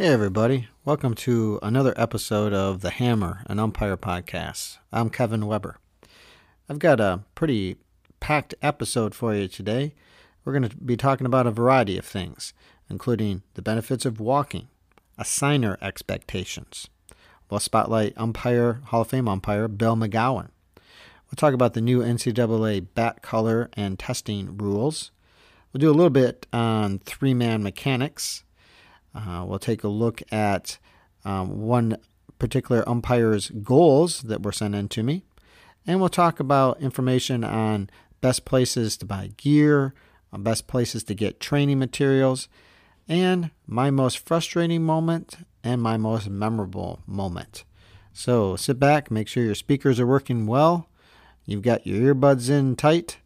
[0.00, 0.68] Hey, everybody.
[0.84, 4.78] Welcome to another episode of The Hammer, an umpire podcast.
[4.92, 5.80] I'm Kevin Weber.
[6.68, 7.78] I've got a pretty
[8.20, 9.96] packed episode for you today.
[10.44, 12.54] We're going to be talking about a variety of things,
[12.88, 14.68] including the benefits of walking,
[15.18, 16.86] assigner expectations.
[17.50, 20.50] We'll spotlight umpire, Hall of Fame umpire Bill McGowan.
[20.76, 25.10] We'll talk about the new NCAA bat color and testing rules.
[25.72, 28.44] We'll do a little bit on three man mechanics.
[29.14, 30.78] Uh, we'll take a look at
[31.24, 31.96] um, one
[32.38, 35.24] particular umpire's goals that were sent in to me.
[35.86, 39.94] And we'll talk about information on best places to buy gear,
[40.32, 42.48] uh, best places to get training materials,
[43.08, 47.64] and my most frustrating moment and my most memorable moment.
[48.12, 50.88] So sit back, make sure your speakers are working well,
[51.46, 53.18] you've got your earbuds in tight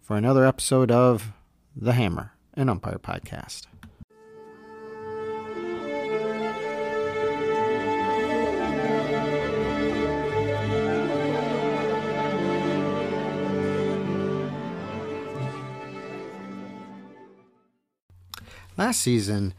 [0.00, 1.32] for another episode of
[1.74, 3.66] The Hammer, an umpire podcast.
[18.76, 19.54] Last season,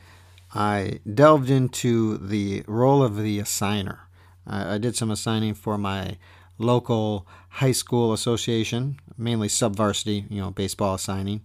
[0.54, 4.00] I delved into the role of the assigner.
[4.46, 6.18] I, I did some assigning for my
[6.58, 11.42] local high school association, mainly sub varsity, you know, baseball assigning.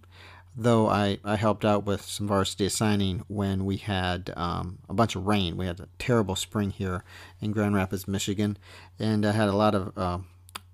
[0.53, 5.15] Though I, I helped out with some varsity assigning when we had um, a bunch
[5.15, 5.55] of rain.
[5.55, 7.05] We had a terrible spring here
[7.39, 8.57] in Grand Rapids, Michigan,
[8.99, 10.19] and I had a lot of uh,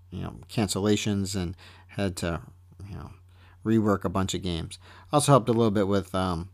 [0.09, 1.55] you know cancellations and
[1.89, 2.41] had to
[2.89, 3.11] you know
[3.63, 4.79] rework a bunch of games.
[5.13, 6.49] Also helped a little bit with um,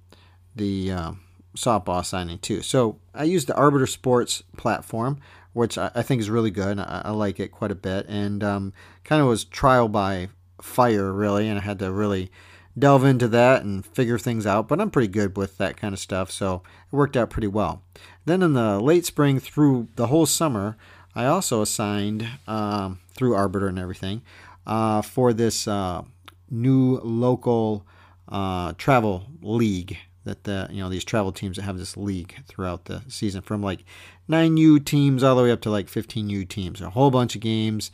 [0.56, 1.12] the uh,
[1.56, 2.62] softball signing too.
[2.62, 5.20] So I use the Arbiter Sports platform,
[5.54, 6.80] which I, I think is really good.
[6.80, 8.74] I, I, like it quite a bit, and um,
[9.04, 10.30] kind of was trial by
[10.62, 12.32] fire really, and I had to really
[12.78, 14.68] delve into that and figure things out.
[14.68, 17.84] But I'm pretty good with that kind of stuff, so it worked out pretty well.
[18.26, 20.78] Then in the late spring through the whole summer,
[21.16, 24.24] I also assigned um, through Arbiter and everything
[24.66, 26.04] uh, for this uh,
[26.50, 27.86] new local
[28.28, 32.86] uh, travel league that the you know these travel teams that have this league throughout
[32.86, 33.84] the season from like
[34.28, 37.36] nine U teams all the way up to like 15 U teams, a whole bunch
[37.36, 37.92] of games,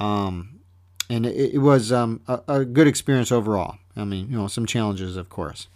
[0.00, 0.60] um,
[1.08, 3.76] and it, it was um, a, a, good experience overall.
[3.96, 5.68] I mean, you know, some challenges of course,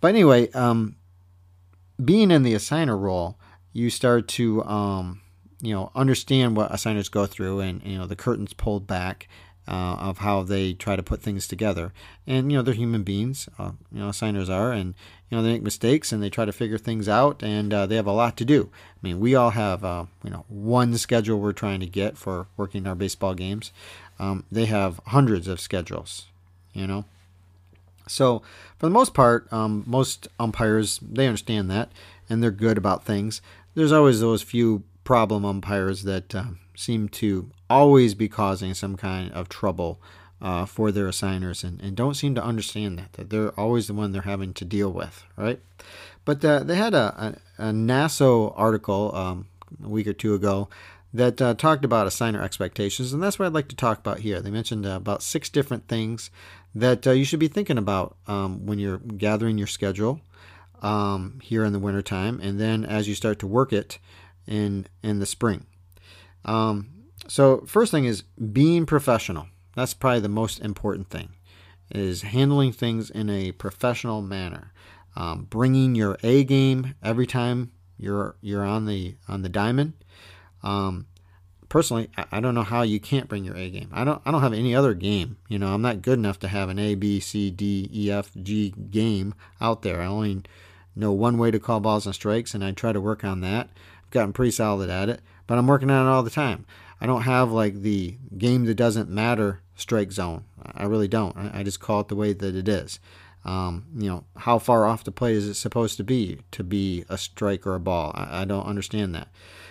[0.00, 0.96] but anyway, um,
[2.02, 3.38] being in the assigner role,
[3.72, 5.20] you start to um,
[5.60, 9.28] you know understand what assigners go through, and you know the curtains pulled back,
[9.68, 11.92] uh, of how they try to put things together.
[12.26, 14.94] And you know they're human beings, uh, you know signers are, and
[15.30, 17.96] you know they make mistakes and they try to figure things out, and uh, they
[17.96, 18.70] have a lot to do.
[18.72, 22.46] I mean, we all have uh, you know one schedule we're trying to get for
[22.56, 23.72] working our baseball games.
[24.18, 26.26] Um, they have hundreds of schedules,
[26.72, 27.04] you know.
[28.08, 28.42] So
[28.78, 31.90] for the most part, um, most umpires they understand that
[32.28, 33.40] and they're good about things.
[33.74, 36.44] There's always those few problem umpires that uh,
[36.74, 40.00] seem to always be causing some kind of trouble
[40.40, 43.94] uh, for their assigners and, and don't seem to understand that, that they're always the
[43.94, 45.60] one they're having to deal with, right?
[46.24, 49.46] But uh, they had a, a, a article um,
[49.82, 50.68] a week or two ago
[51.14, 54.40] that uh, talked about assigner expectations, and that's what I'd like to talk about here.
[54.40, 56.30] They mentioned uh, about six different things
[56.74, 60.20] that uh, you should be thinking about um, when you're gathering your schedule
[60.82, 63.98] um, here in the wintertime, and then as you start to work it
[64.46, 65.66] in in the spring.
[66.44, 66.88] Um,
[67.28, 69.48] so first thing is being professional.
[69.76, 71.28] That's probably the most important thing.
[71.92, 74.72] Is handling things in a professional manner,
[75.14, 79.92] um, bringing your A game every time you're you're on the on the diamond.
[80.64, 81.06] Um,
[81.68, 83.90] personally, I, I, don't know how you can't bring your A game.
[83.92, 85.36] I don't I don't have any other game.
[85.48, 88.32] You know, I'm not good enough to have an A B C D E F
[88.42, 90.00] G game out there.
[90.00, 90.42] I only
[90.96, 93.68] know one way to call balls and strikes, and I try to work on that.
[94.02, 96.66] I've gotten pretty solid at it, but I'm working on it all the time.
[97.00, 100.44] I don't have like the game that doesn't matter strike zone.
[100.74, 101.36] I really don't.
[101.36, 102.98] I, just call it the way that it is.
[103.44, 107.04] Um, you know, how far off the plate is it supposed to be to be
[107.08, 108.10] a strike or a ball?
[108.14, 109.28] I, I don't understand that.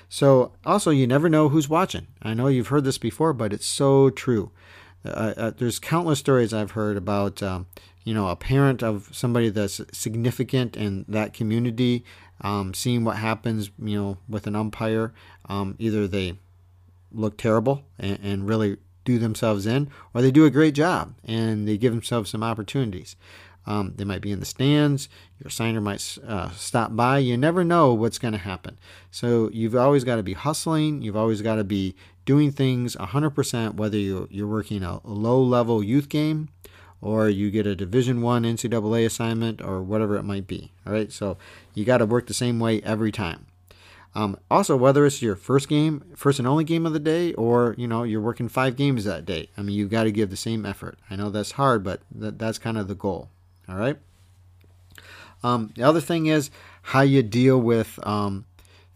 [0.07, 2.07] So, also, you never know who's watching.
[2.21, 4.51] I know you've heard this before, but it's so true.
[5.03, 7.65] Uh, uh, there's countless stories I've heard about, um,
[8.03, 12.05] you know, a parent of somebody that's significant in that community,
[12.41, 15.13] um, seeing what happens, you know, with an umpire.
[15.49, 16.37] Um, either they
[17.11, 21.67] look terrible and, and really do themselves in, or they do a great job and
[21.67, 23.15] they give themselves some opportunities.
[23.67, 25.09] Um, they might be in the stands.
[25.43, 27.19] Your signer might uh, stop by.
[27.19, 28.77] You never know what's going to happen.
[29.09, 31.01] So you've always got to be hustling.
[31.01, 35.83] You've always got to be doing things 100%, whether you're, you're working a low level
[35.83, 36.49] youth game
[37.01, 40.71] or you get a Division One NCAA assignment, or whatever it might be.
[40.87, 41.37] All right, so
[41.75, 43.45] you got to work the same way every time.
[44.15, 47.75] Um, also, whether it's your first game, first and only game of the day, or
[47.77, 50.37] you know you're working five games that day, I mean you've got to give the
[50.37, 50.97] same effort.
[51.09, 53.29] I know that's hard, but that, that's kind of the goal.
[53.67, 53.97] All right.
[55.43, 56.49] Um, the other thing is
[56.81, 58.45] how you deal with um,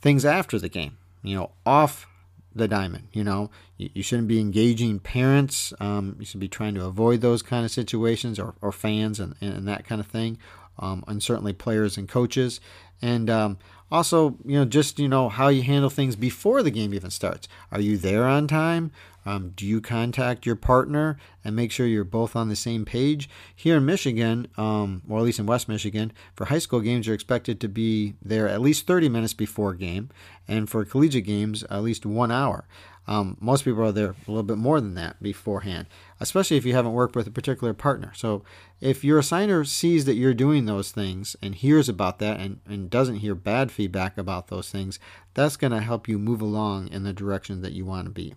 [0.02, 0.98] things after the game.
[1.22, 2.08] You know, off
[2.56, 3.08] the diamond.
[3.12, 5.74] You know, you, you shouldn't be engaging parents.
[5.80, 9.36] Um, you should be trying to avoid those kind of situations or, or fans and,
[9.42, 10.38] and that kind of thing.
[10.78, 12.62] Um, and certainly players and coaches.
[13.02, 13.58] And um,
[13.92, 17.48] also, you know, just you know how you handle things before the game even starts.
[17.72, 18.92] Are you there on time?
[19.26, 23.30] Um, do you contact your partner and make sure you're both on the same page?
[23.56, 27.16] Here in Michigan, um, or at least in West Michigan, for high school games, you're
[27.16, 30.10] expected to be there at least 30 minutes before game,
[30.48, 32.66] and for collegiate games, at least one hour.
[33.10, 35.88] Um, most people are there a little bit more than that beforehand,
[36.20, 38.12] especially if you haven't worked with a particular partner.
[38.16, 38.44] So,
[38.82, 42.88] if your assigner sees that you're doing those things and hears about that and, and
[42.88, 45.00] doesn't hear bad feedback about those things,
[45.34, 48.36] that's going to help you move along in the direction that you want to be.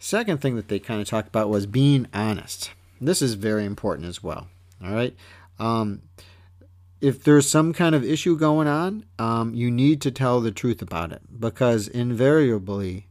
[0.00, 2.72] Second thing that they kind of talked about was being honest.
[3.00, 4.48] This is very important as well.
[4.84, 5.14] All right.
[5.60, 6.02] Um,
[7.00, 10.82] if there's some kind of issue going on, um, you need to tell the truth
[10.82, 13.06] about it because invariably,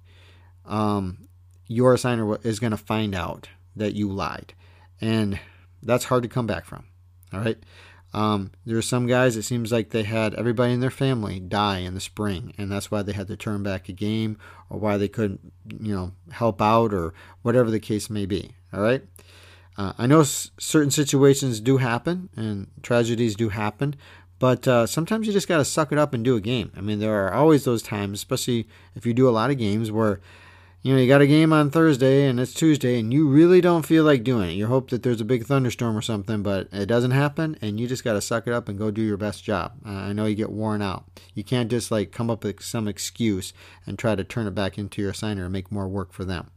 [0.67, 1.27] um,
[1.67, 4.53] your assigner is going to find out that you lied,
[5.01, 5.39] and
[5.81, 6.85] that's hard to come back from.
[7.33, 7.57] All right.
[8.13, 11.79] Um, there are some guys, it seems like they had everybody in their family die
[11.79, 14.38] in the spring, and that's why they had to turn back a game
[14.69, 15.51] or why they couldn't,
[15.81, 18.56] you know, help out or whatever the case may be.
[18.71, 19.03] All right.
[19.77, 23.95] Uh, I know s- certain situations do happen and tragedies do happen,
[24.39, 26.71] but uh, sometimes you just got to suck it up and do a game.
[26.77, 29.91] I mean, there are always those times, especially if you do a lot of games,
[29.91, 30.21] where
[30.85, 33.87] you know, you got a game on Thursday and it's Tuesday and you really don't
[33.87, 34.53] feel like doing it.
[34.53, 37.87] You hope that there's a big thunderstorm or something, but it doesn't happen and you
[37.87, 39.71] just got to suck it up and go do your best job.
[39.83, 41.05] Uh, I know you get worn out.
[41.33, 43.51] You can't just like come up with some excuse
[43.87, 46.51] and try to turn it back into your assigner and make more work for them.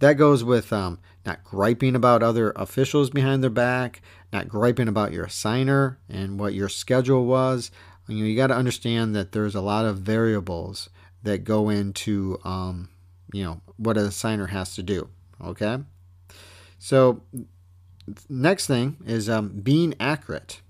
[0.00, 5.10] That goes with um, not griping about other officials behind their back, not griping about
[5.10, 7.70] your assigner and what your schedule was.
[8.08, 10.90] You know, you got to understand that there's a lot of variables
[11.24, 12.88] that go into um,
[13.32, 15.08] you know what a signer has to do.
[15.42, 15.78] Okay,
[16.78, 17.22] so
[18.28, 20.60] next thing is um, being accurate.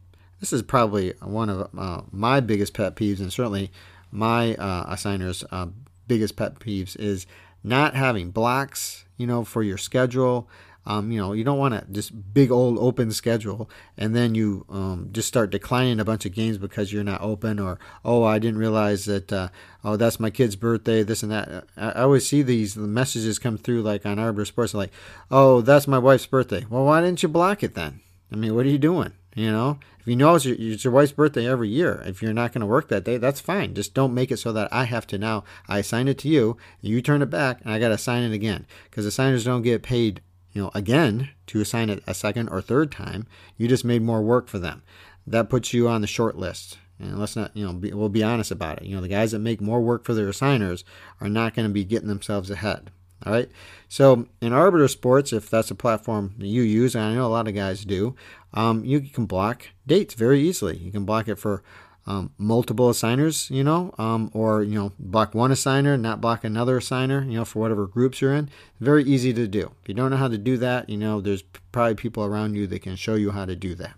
[0.41, 3.71] This is probably one of uh, my biggest pet peeves, and certainly
[4.11, 5.67] my uh, assigner's uh,
[6.07, 7.27] biggest pet peeves is
[7.63, 10.49] not having blocks, you know, for your schedule.
[10.87, 14.67] Um, you know, you don't want to just big old open schedule and then you
[14.69, 18.39] um, just start declining a bunch of games because you're not open or oh I
[18.39, 19.49] didn't realize that uh,
[19.83, 21.65] oh that's my kid's birthday this and that.
[21.77, 24.93] I, I always see these messages come through like on Arbiter Sports like
[25.31, 26.67] oh that's my wife's birthday.
[26.69, 28.01] Well why didn't you block it then?
[28.31, 29.13] I mean what are you doing?
[29.35, 32.33] You know, if you know it's your, it's your wife's birthday every year, if you're
[32.33, 33.75] not going to work that day, that's fine.
[33.75, 35.43] Just don't make it so that I have to now.
[35.67, 38.33] I assign it to you, you turn it back, and I got to sign it
[38.33, 40.21] again because assigners don't get paid
[40.55, 43.27] you know, again to assign it a second or third time,
[43.59, 44.83] you just made more work for them.
[45.27, 46.79] That puts you on the short list.
[46.99, 48.87] And let's not, you know, be, we'll be honest about it.
[48.87, 50.85] You know, the guys that make more work for their assigners
[51.21, 52.91] are not going to be getting themselves ahead.
[53.27, 53.49] All right.
[53.89, 57.29] So in Arbiter Sports, if that's a platform that you use, and I know a
[57.29, 58.15] lot of guys do,
[58.53, 60.77] um, you can block dates very easily.
[60.77, 61.63] You can block it for
[62.07, 66.79] um, multiple assigners, you know, um, or you know, block one assigner, not block another
[66.79, 68.51] assigner, you know, for whatever groups you're in.
[68.81, 69.73] Very easy to do.
[69.83, 71.43] If you don't know how to do that, you know, there's
[71.73, 73.95] probably people around you that can show you how to do that.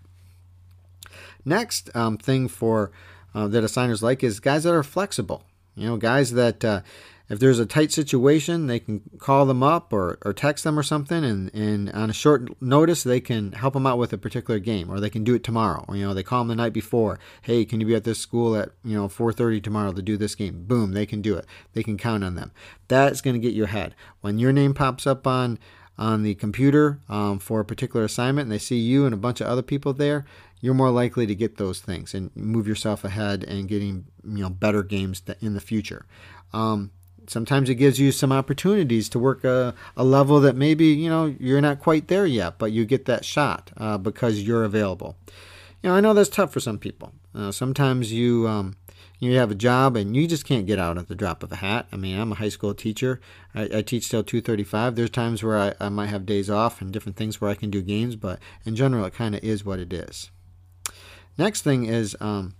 [1.43, 2.91] Next um, thing for
[3.35, 5.43] uh, that assigners like is guys that are flexible.
[5.75, 6.81] You know, guys that uh,
[7.29, 10.83] if there's a tight situation, they can call them up or, or text them or
[10.83, 14.59] something, and, and on a short notice, they can help them out with a particular
[14.59, 15.83] game, or they can do it tomorrow.
[15.87, 17.19] Or, you know, they call them the night before.
[17.41, 20.35] Hey, can you be at this school at you know 4:30 tomorrow to do this
[20.35, 20.63] game?
[20.65, 21.45] Boom, they can do it.
[21.73, 22.51] They can count on them.
[22.87, 23.93] That's going to get you ahead.
[24.21, 25.59] When your name pops up on
[25.97, 29.41] on the computer um, for a particular assignment, and they see you and a bunch
[29.41, 30.25] of other people there,
[30.61, 34.49] you're more likely to get those things and move yourself ahead and getting you know
[34.49, 36.05] better games in the future.
[36.53, 36.91] Um,
[37.27, 41.35] sometimes it gives you some opportunities to work a, a level that maybe you know
[41.39, 45.15] you're not quite there yet but you get that shot uh, because you're available.
[45.83, 47.13] You know i know that's tough for some people.
[47.35, 48.75] Uh, sometimes you um,
[49.19, 51.57] you have a job and you just can't get out at the drop of a
[51.57, 51.87] hat.
[51.91, 53.19] I mean i'm a high school teacher.
[53.53, 56.91] I, I teach till 2.35 there's times where I, I might have days off and
[56.91, 59.79] different things where i can do games but in general it kind of is what
[59.79, 60.31] it is.
[61.37, 62.55] Next thing is um,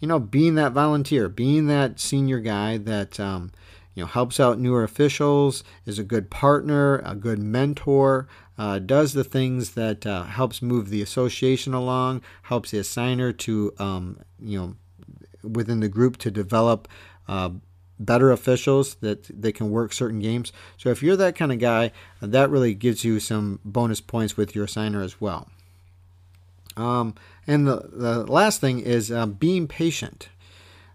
[0.00, 3.50] you know being that volunteer being that senior guy that um,
[3.98, 9.12] you know helps out newer officials, is a good partner, a good mentor, uh, does
[9.12, 14.56] the things that uh, helps move the association along, helps the assigner to um, you
[14.56, 14.76] know
[15.42, 16.86] within the group to develop
[17.26, 17.50] uh,
[17.98, 20.52] better officials that they can work certain games.
[20.76, 21.90] So if you're that kind of guy,
[22.20, 25.48] that really gives you some bonus points with your assigner as well.
[26.76, 27.16] Um,
[27.48, 30.28] and the, the last thing is uh, being patient.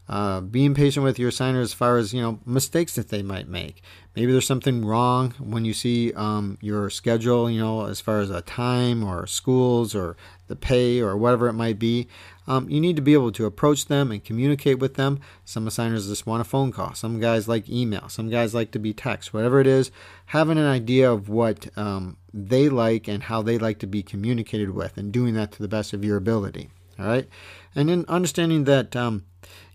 [0.09, 3.47] Uh, being patient with your assigner as far as you know mistakes that they might
[3.47, 3.81] make.
[4.15, 8.29] Maybe there's something wrong when you see um, your schedule, you know, as far as
[8.29, 10.17] a time or schools or
[10.47, 12.07] the pay or whatever it might be.
[12.45, 15.19] Um, you need to be able to approach them and communicate with them.
[15.45, 16.93] Some assigners just want a phone call.
[16.93, 18.09] Some guys like email.
[18.09, 19.33] Some guys like to be text.
[19.33, 19.89] Whatever it is,
[20.27, 24.71] having an idea of what um, they like and how they like to be communicated
[24.71, 26.69] with, and doing that to the best of your ability.
[26.99, 27.27] All right,
[27.73, 29.23] and then understanding that um,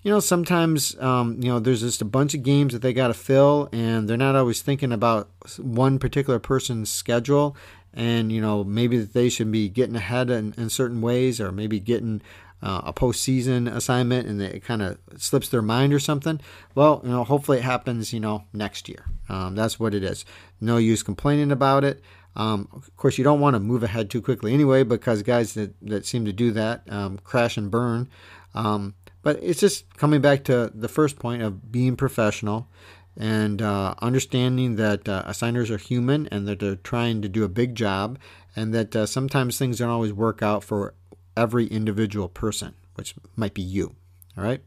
[0.02, 3.08] you know, sometimes, um, you know, there's just a bunch of games that they got
[3.08, 5.28] to fill, and they're not always thinking about
[5.58, 7.56] one particular person's schedule.
[7.94, 11.50] And, you know, maybe that they should be getting ahead in, in certain ways, or
[11.50, 12.20] maybe getting
[12.62, 16.40] uh, a postseason assignment and it kind of slips their mind or something.
[16.74, 19.06] Well, you know, hopefully it happens, you know, next year.
[19.28, 20.24] Um, that's what it is.
[20.60, 22.02] No use complaining about it.
[22.36, 25.74] Um, of course, you don't want to move ahead too quickly anyway, because guys that,
[25.82, 28.08] that seem to do that um, crash and burn.
[28.54, 28.94] Um,
[29.28, 32.66] but it's just coming back to the first point of being professional
[33.14, 37.48] and uh, understanding that uh, assigners are human and that they're trying to do a
[37.50, 38.18] big job
[38.56, 40.94] and that uh, sometimes things don't always work out for
[41.36, 43.94] every individual person, which might be you.
[44.38, 44.62] All right.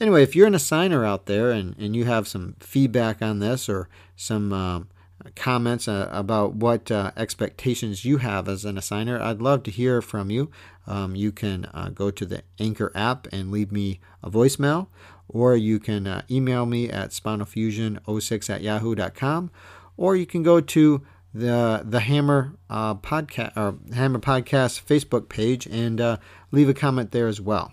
[0.00, 3.68] Anyway, if you're an assigner out there and, and you have some feedback on this
[3.68, 4.88] or some um,
[5.36, 10.02] comments uh, about what uh, expectations you have as an assigner, I'd love to hear
[10.02, 10.50] from you.
[10.86, 14.88] Um, you can uh, go to the Anchor app and leave me a voicemail,
[15.28, 19.50] or you can uh, email me at spinalfusion06 at yahoo.com,
[19.96, 21.02] or you can go to
[21.34, 26.16] the the Hammer uh, podcast or Hammer Podcast Facebook page and uh,
[26.50, 27.72] leave a comment there as well.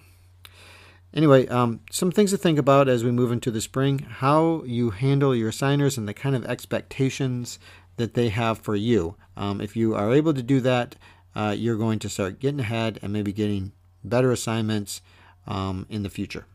[1.13, 4.91] Anyway, um, some things to think about as we move into the spring how you
[4.91, 7.57] handle your signers and the kind of expectations
[7.97, 9.15] that they have for you.
[9.35, 10.95] Um, if you are able to do that,
[11.35, 13.71] uh, you're going to start getting ahead and maybe getting
[14.03, 15.01] better assignments
[15.47, 16.45] um, in the future.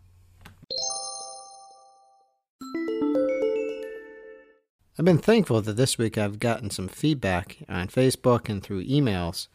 [4.97, 9.49] I've been thankful that this week I've gotten some feedback on Facebook and through emails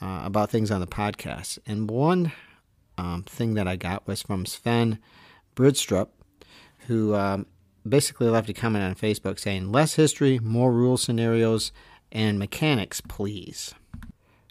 [0.00, 1.60] uh, about things on the podcast.
[1.64, 2.32] And one
[3.02, 4.98] um, thing that I got was from Sven
[5.56, 6.08] Bridstrup,
[6.86, 7.46] who um,
[7.86, 11.72] basically left a comment on Facebook saying, less history, more rule scenarios,
[12.12, 13.74] and mechanics, please.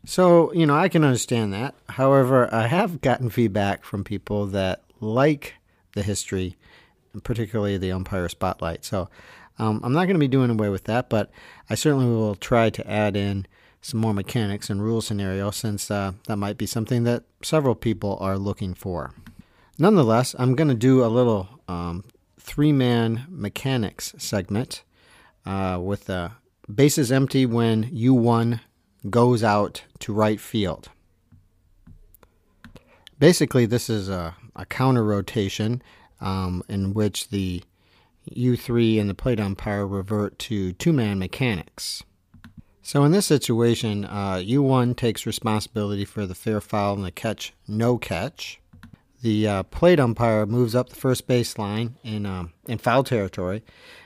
[0.05, 1.75] So, you know, I can understand that.
[1.89, 5.53] However, I have gotten feedback from people that like
[5.93, 6.57] the history,
[7.23, 8.83] particularly the umpire spotlight.
[8.83, 9.09] So,
[9.59, 11.29] um, I'm not going to be doing away with that, but
[11.69, 13.45] I certainly will try to add in
[13.81, 18.17] some more mechanics and rule scenario since uh, that might be something that several people
[18.21, 19.13] are looking for.
[19.77, 22.03] Nonetheless, I'm going to do a little um,
[22.39, 24.83] three man mechanics segment
[25.45, 26.31] uh, with the
[26.73, 28.59] bases empty when U1
[29.09, 30.89] goes out to right field.
[33.17, 35.81] Basically, this is a, a counter rotation
[36.19, 37.63] um, in which the
[38.31, 42.03] U3 and the plate umpire revert to two man mechanics.
[42.83, 47.53] So in this situation, uh, U1 takes responsibility for the fair foul and the catch
[47.67, 48.59] no catch.
[49.21, 53.63] The uh, plate umpire moves up the first baseline in um, in foul territory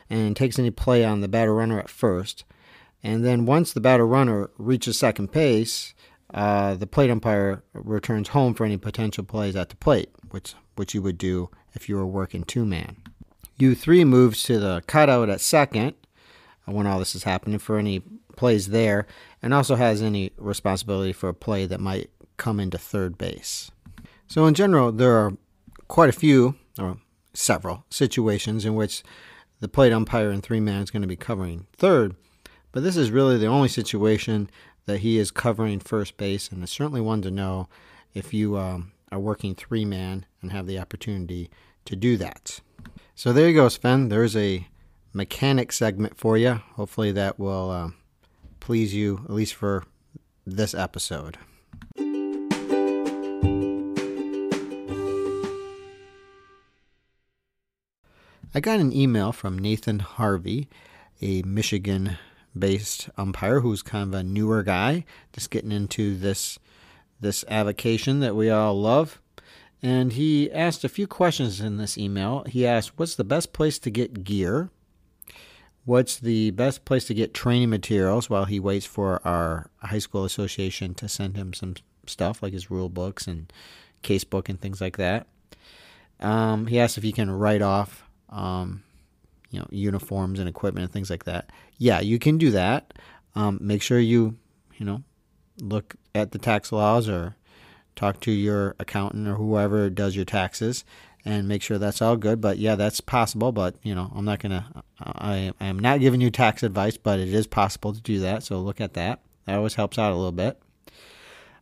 [0.10, 2.44] and takes any play on the batter runner at first.
[3.02, 5.94] And then once the batter runner reaches second base,
[6.34, 10.94] uh, the plate umpire returns home for any potential plays at the plate, which which
[10.94, 12.98] you would do if you were working two man.
[13.58, 15.94] U3 moves to the cutout at second
[16.66, 18.02] when all this is happening for any
[18.36, 19.08] plays there,
[19.42, 23.72] and also has any responsibility for a play that might come into third base.
[24.28, 25.34] So, in general, there are
[25.88, 26.98] quite a few, or
[27.34, 29.04] several, situations in which
[29.60, 32.16] the plate umpire in three man is going to be covering third,
[32.72, 34.50] but this is really the only situation
[34.86, 37.68] that he is covering first base, and it's certainly one to know
[38.14, 41.50] if you um, are working three man and have the opportunity
[41.86, 42.60] to do that.
[43.16, 44.10] So there you go, Sven.
[44.10, 44.68] There's a
[45.14, 46.62] mechanic segment for you.
[46.76, 47.90] Hopefully that will uh,
[48.66, 49.84] please you, at least for
[50.44, 51.38] this episode.
[58.56, 60.68] I got an email from Nathan Harvey,
[61.22, 62.18] a Michigan
[62.58, 66.58] based umpire who's kind of a newer guy, just getting into this
[67.22, 69.22] this avocation that we all love.
[69.84, 72.44] And he asked a few questions in this email.
[72.48, 74.72] He asked, What's the best place to get gear?
[75.86, 80.26] What's the best place to get training materials while he waits for our high school
[80.26, 81.76] association to send him some
[82.08, 83.52] stuff like his rule books and
[84.04, 85.28] casebook and things like that.
[86.20, 88.84] Um, he asked if he can write off, um,
[89.52, 91.52] you know, uniforms and equipment and things like that.
[91.78, 92.94] Yeah, you can do that.
[93.36, 94.38] Um, make sure you,
[94.78, 95.04] you know,
[95.62, 97.36] look at the tax laws or
[97.96, 100.84] talk to your accountant or whoever does your taxes
[101.26, 102.40] and make sure that's all good.
[102.40, 103.52] But yeah, that's possible.
[103.52, 104.84] But you know, I'm not gonna.
[105.00, 108.44] I, I am not giving you tax advice, but it is possible to do that.
[108.44, 109.22] So look at that.
[109.46, 110.62] That always helps out a little bit.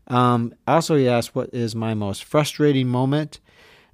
[0.08, 3.40] Um, also, he asked, "What is my most frustrating moment?"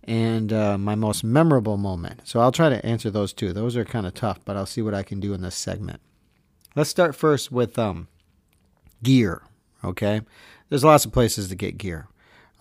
[0.04, 2.22] and uh, my most memorable moment.
[2.24, 3.54] So I'll try to answer those two.
[3.54, 6.02] Those are kind of tough, but I'll see what I can do in this segment.
[6.76, 8.08] Let's start first with um,
[9.04, 9.44] gear.
[9.84, 10.22] Okay,
[10.70, 12.08] there's lots of places to get gear.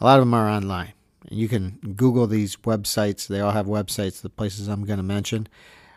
[0.00, 0.92] A lot of them are online.
[1.30, 3.26] You can Google these websites.
[3.26, 4.20] They all have websites.
[4.20, 5.48] The places I'm going to mention.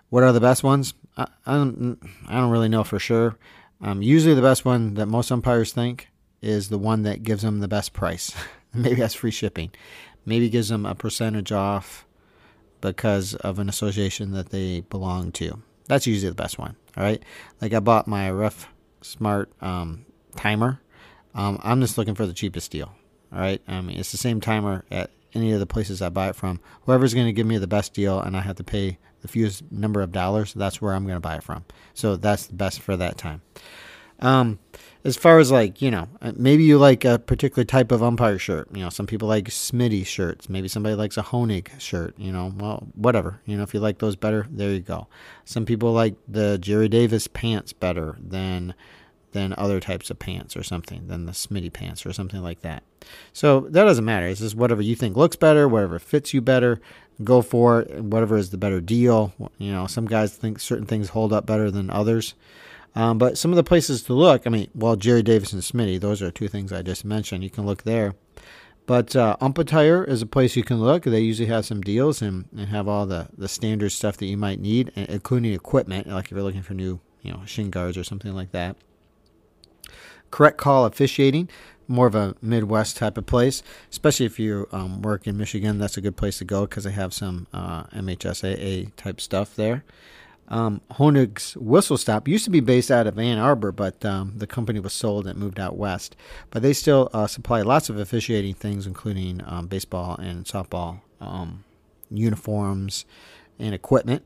[0.09, 0.93] What are the best ones?
[1.17, 1.99] I, I, don't.
[2.27, 3.37] I don't really know for sure.
[3.81, 6.09] Um, usually, the best one that most umpires think
[6.41, 8.31] is the one that gives them the best price.
[8.73, 9.71] Maybe that's free shipping.
[10.25, 12.05] Maybe gives them a percentage off
[12.79, 15.61] because of an association that they belong to.
[15.87, 16.75] That's usually the best one.
[16.97, 17.21] All right.
[17.61, 18.67] Like I bought my Ref
[19.01, 20.81] Smart um, timer.
[21.33, 22.93] Um, I'm just looking for the cheapest deal.
[23.33, 23.61] All right.
[23.67, 26.59] I mean, it's the same timer at any of the places I buy it from.
[26.85, 29.71] Whoever's going to give me the best deal and I have to pay the fewest
[29.71, 31.63] number of dollars, that's where I'm going to buy it from.
[31.93, 33.41] So that's the best for that time.
[34.19, 34.59] Um,
[35.03, 38.37] as far as like, you know, uh, maybe you like a particular type of umpire
[38.37, 38.67] shirt.
[38.71, 40.47] You know, some people like Smitty shirts.
[40.47, 43.41] Maybe somebody likes a Honig shirt, you know, well, whatever.
[43.45, 45.07] You know, if you like those better, there you go.
[45.45, 48.75] Some people like the Jerry Davis pants better than
[49.31, 52.83] than other types of pants or something, than the Smitty pants or something like that.
[53.33, 54.27] So that doesn't matter.
[54.27, 56.79] It's just whatever you think looks better, whatever fits you better,
[57.23, 58.03] go for it.
[58.03, 59.33] Whatever is the better deal.
[59.57, 62.33] You know, some guys think certain things hold up better than others.
[62.93, 65.99] Um, but some of the places to look, I mean, well, Jerry Davis and Smitty,
[65.99, 67.43] those are two things I just mentioned.
[67.43, 68.15] You can look there.
[68.85, 71.03] But uh, Ump-Attire is a place you can look.
[71.03, 74.35] They usually have some deals and, and have all the, the standard stuff that you
[74.35, 78.03] might need, including equipment, like if you're looking for new, you know, shin guards or
[78.03, 78.75] something like that.
[80.31, 81.49] Correct Call Officiating,
[81.87, 85.77] more of a Midwest type of place, especially if you um, work in Michigan.
[85.77, 89.83] That's a good place to go because they have some uh, MHSAA type stuff there.
[90.47, 94.47] Um, Honig's Whistle Stop used to be based out of Ann Arbor, but um, the
[94.47, 96.17] company was sold and moved out west.
[96.49, 101.63] But they still uh, supply lots of officiating things, including um, baseball and softball um,
[102.09, 103.05] uniforms
[103.59, 104.23] and equipment.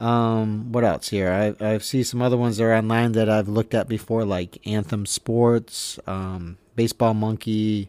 [0.00, 1.30] Um, what else here?
[1.30, 4.66] I I see some other ones that are online that I've looked at before, like
[4.66, 7.88] Anthem Sports, um, Baseball Monkey,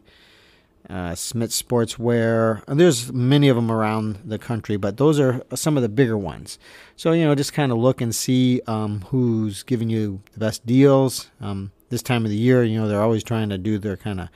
[0.88, 2.62] uh, Smith Sportswear.
[2.66, 6.16] And there's many of them around the country, but those are some of the bigger
[6.16, 6.58] ones.
[6.96, 10.66] So you know, just kind of look and see um, who's giving you the best
[10.66, 11.28] deals.
[11.40, 14.20] Um, this time of the year, you know, they're always trying to do their kind
[14.20, 14.28] of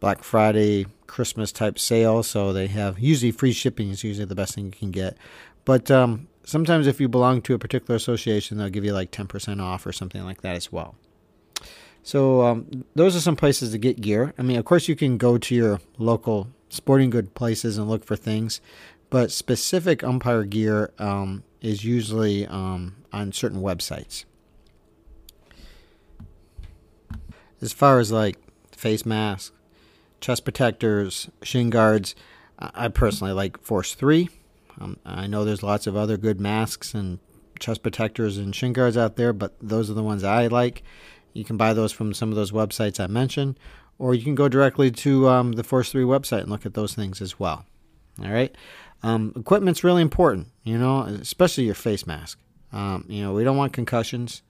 [0.00, 2.22] Black Friday, Christmas type sale.
[2.22, 5.16] So they have usually free shipping is usually the best thing you can get.
[5.64, 9.60] But um, sometimes if you belong to a particular association, they'll give you like 10%
[9.60, 10.94] off or something like that as well.
[12.02, 14.34] So um, those are some places to get gear.
[14.38, 18.04] I mean, of course, you can go to your local sporting good places and look
[18.04, 18.60] for things,
[19.08, 24.24] but specific umpire gear um, is usually um, on certain websites.
[27.62, 28.36] As far as like
[28.72, 29.52] face masks,
[30.20, 32.14] chest protectors, shin guards,
[32.58, 34.28] I personally like Force 3.
[34.80, 37.18] Um, I know there's lots of other good masks and
[37.58, 40.82] chest protectors and shin guards out there, but those are the ones I like.
[41.32, 43.58] You can buy those from some of those websites I mentioned,
[43.98, 46.94] or you can go directly to um, the Force 3 website and look at those
[46.94, 47.64] things as well.
[48.22, 48.54] All right.
[49.02, 52.38] Um, equipment's really important, you know, especially your face mask.
[52.72, 54.42] Um, you know, we don't want concussions.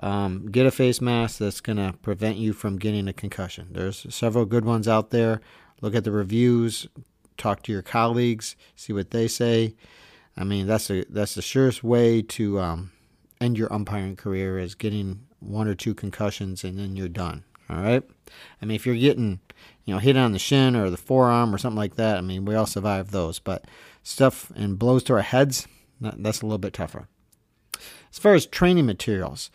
[0.00, 3.68] Um, get a face mask that's going to prevent you from getting a concussion.
[3.70, 5.40] There's several good ones out there.
[5.80, 6.88] Look at the reviews,
[7.36, 9.74] talk to your colleagues, see what they say.
[10.36, 12.92] I mean, that's a that's the surest way to um,
[13.40, 17.44] end your umpiring career is getting one or two concussions and then you're done.
[17.68, 18.02] All right.
[18.60, 19.40] I mean, if you're getting,
[19.84, 22.44] you know, hit on the shin or the forearm or something like that, I mean,
[22.44, 23.38] we all survive those.
[23.38, 23.64] But
[24.02, 25.66] stuff and blows to our heads,
[26.00, 27.08] that's a little bit tougher.
[28.10, 29.50] As far as training materials,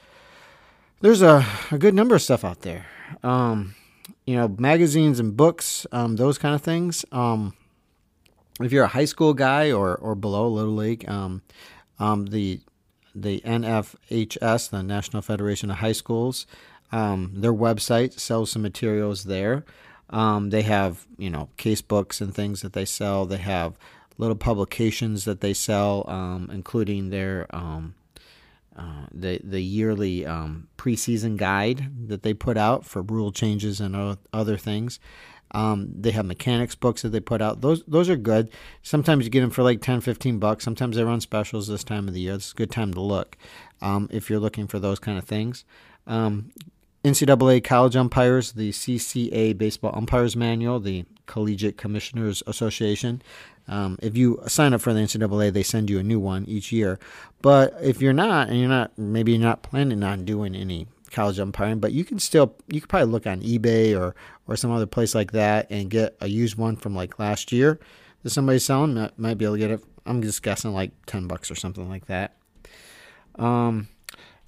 [1.02, 2.88] there's a, a good number of stuff out there.
[3.24, 3.76] Um,
[4.26, 7.06] you know, magazines and books, um, those kind of things.
[7.12, 7.56] Um,
[8.60, 11.42] if you're a high school guy or, or below Little League, um,
[12.00, 12.62] um, the
[13.16, 16.46] the NFHS, the National Federation of High Schools,
[16.92, 19.66] um, their website sells some materials there.
[20.10, 23.26] Um, they have you know case books and things that they sell.
[23.26, 23.78] They have
[24.18, 27.48] little publications that they sell, um, including their
[28.80, 34.18] uh, the the yearly um, preseason guide that they put out for rule changes and
[34.32, 35.00] other things.
[35.52, 37.62] Um, they have mechanics books that they put out.
[37.62, 38.52] Those those are good.
[38.84, 40.64] Sometimes you get them for like 10, 15 bucks.
[40.64, 42.36] Sometimes they run specials this time of the year.
[42.36, 43.38] It's a good time to look
[43.82, 45.66] um, if you're looking for those kind of things.
[46.06, 46.52] Um,
[47.04, 53.22] NCAA college umpires, the CCA baseball umpires manual, the Collegiate Commissioners Association.
[53.68, 56.72] Um, if you sign up for the NCAA, they send you a new one each
[56.72, 57.00] year.
[57.42, 61.40] But if you're not, and you're not, maybe you're not planning on doing any college
[61.40, 64.16] umpiring, but you can still, you could probably look on eBay or
[64.48, 67.80] or some other place like that and get a used one from like last year
[68.24, 68.96] that somebody's selling.
[68.96, 69.84] Might, might be able to get it.
[70.06, 72.36] I'm just guessing like ten bucks or something like that.
[73.36, 73.88] Um,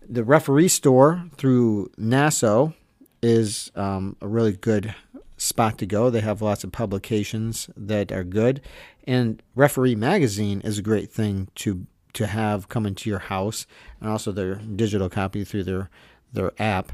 [0.07, 2.73] the referee store through NASO
[3.21, 4.95] is um, a really good
[5.37, 6.09] spot to go.
[6.09, 8.61] They have lots of publications that are good,
[9.05, 13.65] and Referee Magazine is a great thing to to have come into your house,
[13.99, 15.89] and also their digital copy through their
[16.31, 16.91] their app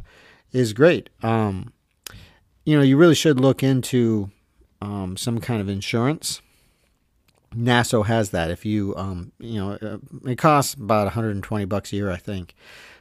[0.51, 1.09] is great.
[1.21, 1.73] Um,
[2.65, 4.29] you know, you really should look into
[4.81, 6.41] um, some kind of insurance.
[7.55, 8.51] NASO has that.
[8.51, 12.55] If you, um, you know, uh, it costs about 120 bucks a year, I think.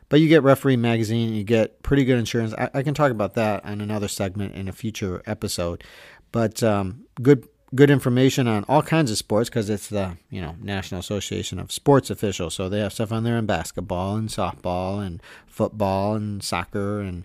[0.09, 2.55] But you get Referee Magazine, you get pretty good insurance.
[2.55, 5.83] I, I can talk about that on another segment in a future episode.
[6.31, 10.57] But um, good good information on all kinds of sports because it's the you know
[10.61, 12.55] National Association of Sports Officials.
[12.55, 17.25] So they have stuff on there in basketball and softball and football and soccer and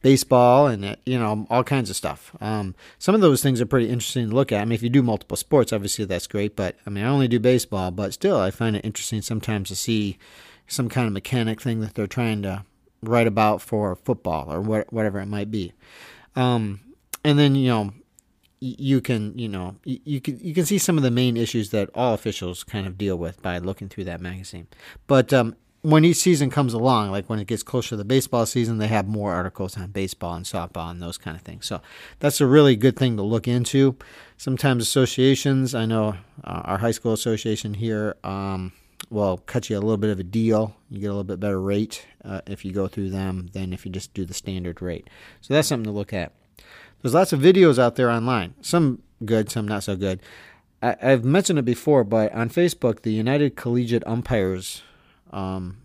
[0.00, 2.34] baseball and uh, you know all kinds of stuff.
[2.40, 4.60] Um, some of those things are pretty interesting to look at.
[4.60, 6.54] I mean, if you do multiple sports, obviously that's great.
[6.56, 9.76] But I mean, I only do baseball, but still, I find it interesting sometimes to
[9.76, 10.18] see
[10.66, 12.64] some kind of mechanic thing that they're trying to
[13.02, 15.72] write about for football or what, whatever it might be.
[16.36, 16.80] Um,
[17.24, 17.92] and then you know
[18.60, 21.90] you can you know you can you can see some of the main issues that
[21.94, 24.66] all officials kind of deal with by looking through that magazine.
[25.06, 28.46] But um, when each season comes along, like when it gets closer to the baseball
[28.46, 31.66] season, they have more articles on baseball and softball and those kind of things.
[31.66, 31.80] So
[32.18, 33.96] that's a really good thing to look into.
[34.36, 38.16] Sometimes associations, I know uh, our high school association here.
[38.24, 38.72] Um,
[39.10, 40.76] will cut you a little bit of a deal.
[40.90, 43.86] You get a little bit better rate uh, if you go through them than if
[43.86, 45.08] you just do the standard rate.
[45.40, 46.32] So that's something to look at.
[47.02, 48.54] There's lots of videos out there online.
[48.60, 50.20] Some good, some not so good.
[50.82, 54.82] I, have mentioned it before, but on Facebook, the United Collegiate Umpires
[55.32, 55.78] um,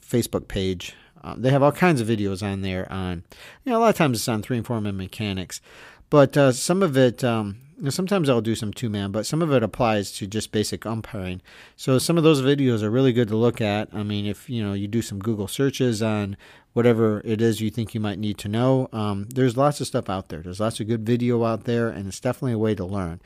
[0.00, 2.90] Facebook page, uh, they have all kinds of videos on there.
[2.90, 3.24] On
[3.64, 5.60] you know, a lot of times it's on three and four man mechanics,
[6.08, 9.52] but uh, some of it um, sometimes I'll do some two man, but some of
[9.52, 11.40] it applies to just basic umpiring.
[11.76, 13.88] So some of those videos are really good to look at.
[13.92, 16.36] I mean, if you know you do some Google searches on
[16.72, 20.10] whatever it is you think you might need to know, um, there's lots of stuff
[20.10, 20.40] out there.
[20.40, 23.20] There's lots of good video out there, and it's definitely a way to learn.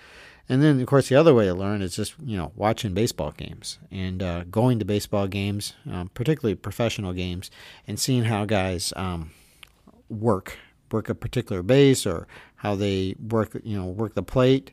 [0.49, 3.33] And then, of course, the other way to learn is just you know watching baseball
[3.33, 7.51] games and uh, going to baseball games, um, particularly professional games,
[7.87, 9.31] and seeing how guys um,
[10.09, 10.59] work
[10.93, 12.27] work a particular base or
[12.57, 14.73] how they work, you know, work the plate.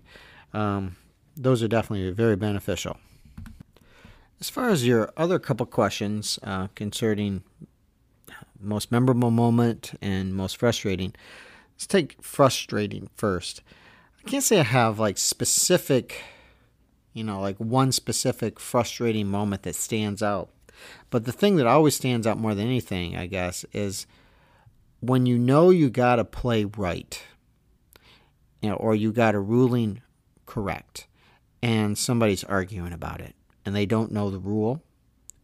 [0.53, 0.95] Um,
[1.36, 2.97] those are definitely very beneficial.
[4.39, 7.43] As far as your other couple questions uh, concerning
[8.60, 11.13] most memorable moment and most frustrating,
[11.75, 13.62] let's take frustrating first.
[14.25, 16.23] I can't say I have like specific,
[17.13, 20.49] you know, like one specific frustrating moment that stands out.
[21.10, 24.08] But the thing that always stands out more than anything, I guess, is
[25.01, 27.21] when you know you got to play right,
[28.62, 30.01] you know, or you got a ruling
[30.45, 31.07] correct,
[31.62, 33.35] and somebody's arguing about it,
[33.65, 34.81] and they don't know the rule,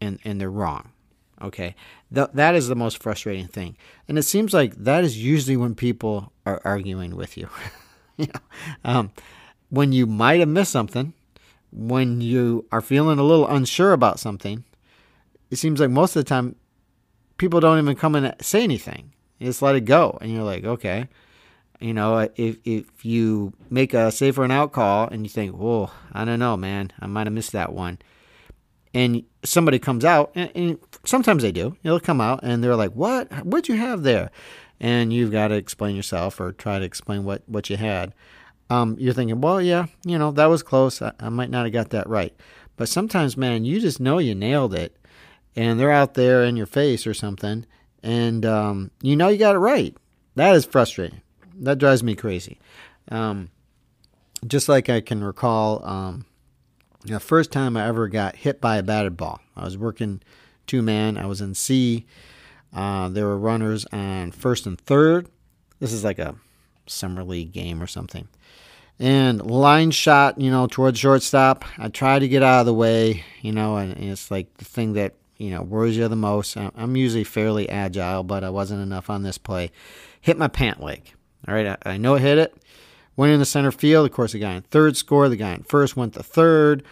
[0.00, 0.92] and and they're wrong.
[1.40, 1.74] Okay,
[2.14, 3.76] Th- that is the most frustrating thing,
[4.08, 7.48] and it seems like that is usually when people are arguing with you.
[8.16, 8.40] you know,
[8.84, 9.12] um,
[9.68, 11.12] when you might have missed something,
[11.72, 14.64] when you are feeling a little unsure about something,
[15.50, 16.56] it seems like most of the time
[17.38, 19.12] people don't even come and say anything.
[19.38, 21.08] You just let it go, and you're like, okay.
[21.78, 25.90] You know, if if you make a safer and out call and you think, whoa,
[26.12, 27.98] I don't know, man, I might have missed that one,
[28.94, 32.92] and somebody comes out, and, and sometimes they do, they'll come out and they're like,
[32.92, 33.30] what?
[33.44, 34.30] What'd you have there?
[34.80, 38.14] And you've got to explain yourself or try to explain what what you had.
[38.70, 41.02] Um, you're thinking, well, yeah, you know, that was close.
[41.02, 42.34] I, I might not have got that right,
[42.76, 44.96] but sometimes, man, you just know you nailed it,
[45.54, 47.66] and they're out there in your face or something
[48.06, 49.94] and um, you know you got it right.
[50.36, 51.22] That is frustrating.
[51.58, 52.60] That drives me crazy.
[53.10, 53.50] Um,
[54.46, 56.24] just like I can recall um,
[57.04, 59.40] the first time I ever got hit by a batted ball.
[59.56, 60.22] I was working
[60.66, 61.18] two man.
[61.18, 62.06] I was in C.
[62.72, 65.28] Uh, there were runners on first and third.
[65.80, 66.36] This is like a
[66.86, 68.28] summer league game or something.
[69.00, 71.64] And line shot, you know, towards shortstop.
[71.76, 74.64] I tried to get out of the way, you know, and, and it's like the
[74.64, 76.56] thing that you know worries you the most.
[76.56, 79.70] I'm usually fairly agile, but I wasn't enough on this play.
[80.20, 81.12] Hit my pant leg.
[81.46, 82.56] All right, I, I know it hit it.
[83.16, 84.06] Went in the center field.
[84.06, 85.30] Of course, the guy in third scored.
[85.30, 86.82] The guy in first went to third.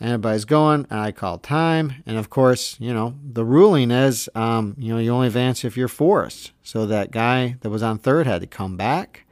[0.00, 0.86] Everybody's going.
[0.90, 2.02] I called time.
[2.06, 5.76] And of course, you know, the ruling is, um, you know, you only advance if
[5.76, 6.52] you're forced.
[6.62, 9.24] So that guy that was on third had to come back.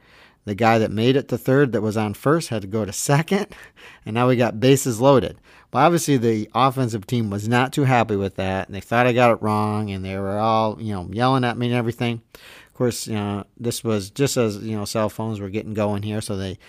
[0.45, 2.93] The guy that made it to third that was on first had to go to
[2.93, 3.47] second.
[4.05, 5.37] And now we got bases loaded.
[5.73, 8.67] But obviously, the offensive team was not too happy with that.
[8.67, 9.89] And they thought I got it wrong.
[9.89, 12.21] And they were all, you know, yelling at me and everything.
[12.35, 16.03] Of course, you know, this was just as, you know, cell phones were getting going
[16.03, 16.21] here.
[16.21, 16.59] So they,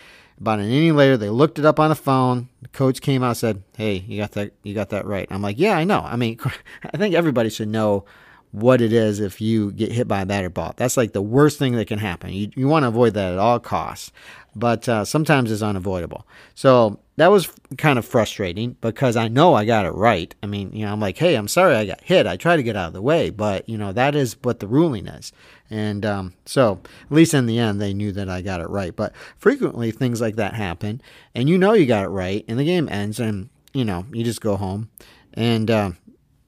[0.40, 2.48] about an inning later, they looked it up on the phone.
[2.62, 5.28] The coach came out and said, Hey, you got that, you got that right.
[5.30, 6.00] I'm like, Yeah, I know.
[6.00, 6.38] I mean,
[6.82, 8.06] I think everybody should know
[8.52, 10.72] what it is if you get hit by a batter ball.
[10.78, 12.32] That's like the worst thing that can happen.
[12.32, 14.12] You, you want to avoid that at all costs,
[14.56, 16.26] but uh, sometimes it's unavoidable.
[16.54, 17.48] So that was
[17.78, 20.34] kind of frustrating because I know I got it right.
[20.42, 22.26] I mean, you know, I'm like, hey, I'm sorry I got hit.
[22.26, 24.66] I tried to get out of the way, but you know, that is what the
[24.66, 25.32] ruling is.
[25.70, 28.94] And um, so, at least in the end, they knew that I got it right.
[28.94, 31.00] But frequently, things like that happen,
[31.34, 34.24] and you know you got it right, and the game ends, and you know you
[34.24, 34.90] just go home,
[35.32, 35.92] and uh,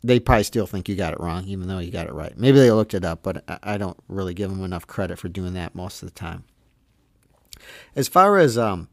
[0.04, 2.36] they probably still think you got it wrong, even though you got it right.
[2.36, 5.54] Maybe they looked it up, but I don't really give them enough credit for doing
[5.54, 6.44] that most of the time.
[7.96, 8.88] As far as um,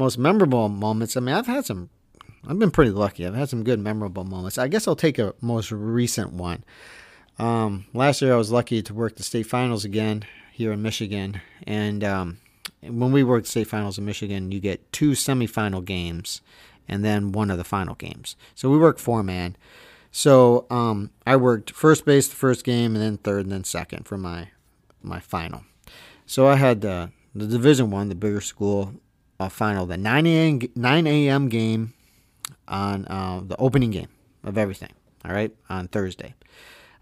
[0.00, 1.90] most memorable moments, I mean, I've had some.
[2.48, 3.26] I've been pretty lucky.
[3.26, 4.56] I've had some good memorable moments.
[4.56, 6.64] I guess I'll take a most recent one.
[7.38, 11.40] Um, last year, I was lucky to work the state finals again here in Michigan,
[11.66, 12.38] and um,
[12.82, 16.40] when we work state finals in Michigan, you get two semifinal games
[16.88, 18.36] and then one of the final games.
[18.54, 19.56] So we work four man.
[20.10, 24.08] So um, I worked first base the first game, and then third, and then second
[24.08, 24.48] for my
[25.02, 25.62] my final.
[26.26, 28.94] So I had uh, the Division One, the bigger school
[29.40, 30.60] uh, final, the 9 a.m.
[30.76, 31.48] 9 a.m.
[31.48, 31.94] game
[32.68, 34.08] on uh, the opening game
[34.44, 34.92] of everything.
[35.24, 36.34] All right, on Thursday.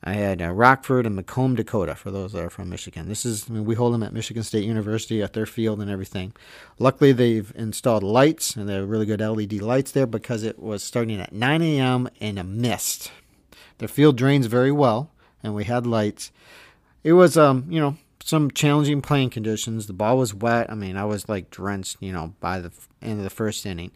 [0.04, 3.08] I had uh, Rockford and Macomb, Dakota, for those that are from Michigan.
[3.08, 5.90] This is, I mean, we hold them at Michigan State University at their field and
[5.90, 6.32] everything.
[6.78, 11.20] Luckily, they've installed lights, and they're really good LED lights there because it was starting
[11.20, 12.08] at 9 a.m.
[12.20, 13.10] in a mist.
[13.78, 15.10] Their field drains very well,
[15.42, 16.30] and we had lights.
[17.02, 17.96] It was, um, you know,
[18.28, 19.86] some challenging playing conditions.
[19.86, 20.70] The ball was wet.
[20.70, 23.90] I mean, I was like drenched, you know, by the end of the first inning.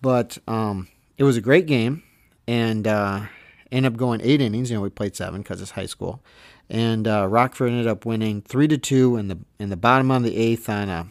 [0.00, 2.02] But um, it was a great game,
[2.48, 3.26] and uh,
[3.70, 4.68] ended up going eight innings.
[4.68, 6.24] You know, we played seven because it's high school,
[6.68, 10.24] and uh, Rockford ended up winning three to two in the in the bottom of
[10.24, 11.06] the eighth on a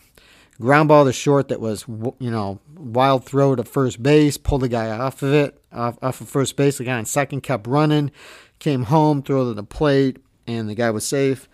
[0.60, 4.68] ground ball to short that was you know wild throw to first base, pulled the
[4.68, 6.80] guy off of it off off of first base.
[6.80, 8.12] The guy on second kept running,
[8.60, 11.48] came home, threw it to the plate, and the guy was safe.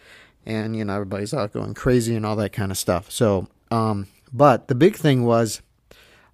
[0.48, 3.12] And you know everybody's out going crazy and all that kind of stuff.
[3.12, 5.62] So, um, but the big thing was,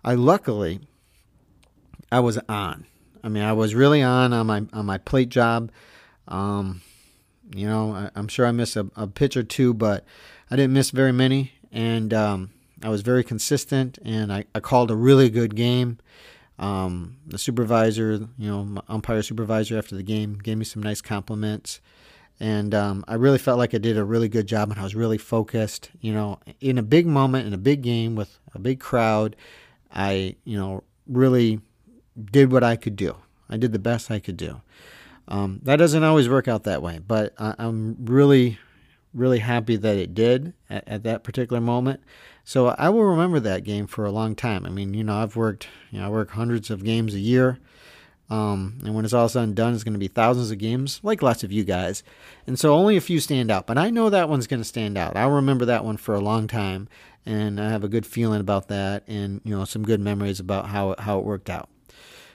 [0.06, 0.82] I luckily
[2.12, 2.86] I was on.
[3.24, 5.72] I mean, I was really on on my on my plate job.
[6.28, 6.82] Um,
[7.56, 10.06] you know, I, am sure I missed a, a, pitch or two, but
[10.50, 12.52] I didn't miss very many, and um,
[12.84, 13.98] I was very consistent.
[14.06, 15.98] And I, I called a really good game.
[16.60, 21.82] Um, the supervisor, you know, umpire supervisor after the game gave me some nice compliments.
[22.40, 24.96] And um, I really felt like I did a really good job and I was
[24.96, 25.92] really focused.
[26.02, 29.36] You know, in a big moment, in a big game with a big crowd,
[29.94, 31.62] I, you know, really
[32.32, 33.16] did what I could do.
[33.50, 34.62] I did the best I could do.
[35.28, 38.58] Um, that doesn't always work out that way, but I, am really,
[39.14, 42.02] really happy that it did at, at, that particular moment.
[42.44, 44.66] So I will remember that game for a long time.
[44.66, 47.60] I mean, you know, I've worked, you know, I work hundreds of games a year.
[48.34, 51.00] Um, and when it's all said and done, it's going to be thousands of games,
[51.04, 52.02] like lots of you guys.
[52.48, 54.98] And so only a few stand out, but I know that one's going to stand
[54.98, 55.16] out.
[55.16, 56.88] I'll remember that one for a long time,
[57.28, 60.70] and I have a good feeling about that, and you know, some good memories about
[60.70, 61.70] how how it worked out.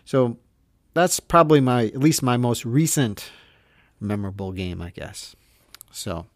[0.05, 0.37] So
[0.95, 3.33] that's probably my at least my most recent
[3.99, 5.35] memorable game, I guess.
[5.91, 6.27] So,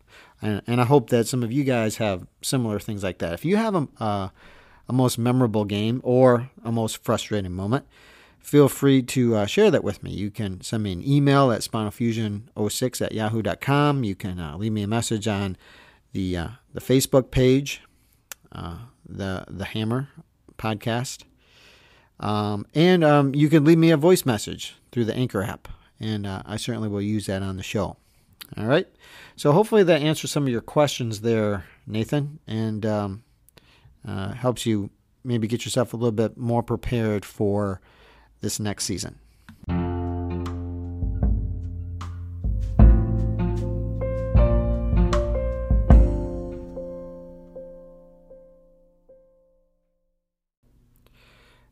[0.41, 3.33] and, and I hope that some of you guys have similar things like that.
[3.33, 4.29] If you have a, uh,
[4.89, 7.87] a most memorable game or a most frustrating moment,
[8.43, 10.11] feel free to uh, share that with me.
[10.11, 14.05] You can send me an email at spinalfusion06 at yahoo.com.
[14.05, 15.57] You can uh, leave me a message on
[16.13, 17.81] the uh, the Facebook page,
[18.53, 18.79] uh,
[19.09, 20.09] the the Hammer
[20.59, 21.25] podcast.
[22.21, 26.27] Um, and um, you can leave me a voice message through the Anchor app, and
[26.27, 27.97] uh, I certainly will use that on the show.
[28.57, 28.87] All right.
[29.37, 33.25] So hopefully that answers some of your questions there, Nathan, and um,
[34.07, 34.91] uh, helps you
[35.25, 37.81] maybe get yourself a little bit more prepared for
[38.43, 39.19] this next season.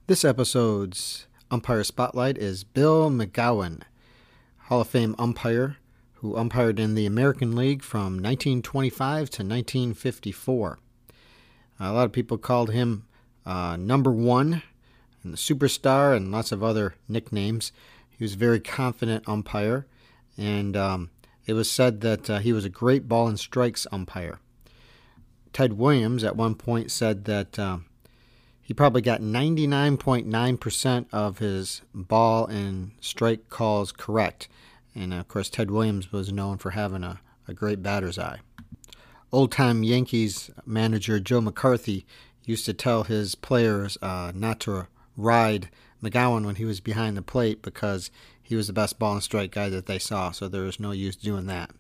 [0.07, 3.83] This episode's umpire spotlight is Bill McGowan.
[4.57, 5.77] Hall of Fame umpire
[6.15, 10.79] who umpired in the American League from 1925 to 1954.
[11.79, 13.07] A lot of people called him
[13.47, 14.63] uh, number one
[15.23, 17.73] and the superstar and lots of other nicknames.
[18.09, 19.87] He was a very confident umpire,
[20.37, 21.11] and um,
[21.47, 24.39] it was said that uh, he was a great ball and strikes umpire.
[25.53, 27.79] Ted Williams at one point said that uh,
[28.61, 34.49] he probably got 99.9% of his ball and strike calls correct.
[34.95, 38.39] And of course, Ted Williams was known for having a, a great batter's eye.
[39.33, 42.07] Old time Yankees manager Joe McCarthy
[42.45, 44.87] used to tell his players uh, not to
[45.21, 45.69] ride
[46.03, 48.11] McGowan when he was behind the plate because
[48.43, 50.91] he was the best ball and strike guy that they saw, so there was no
[50.91, 51.71] use doing that.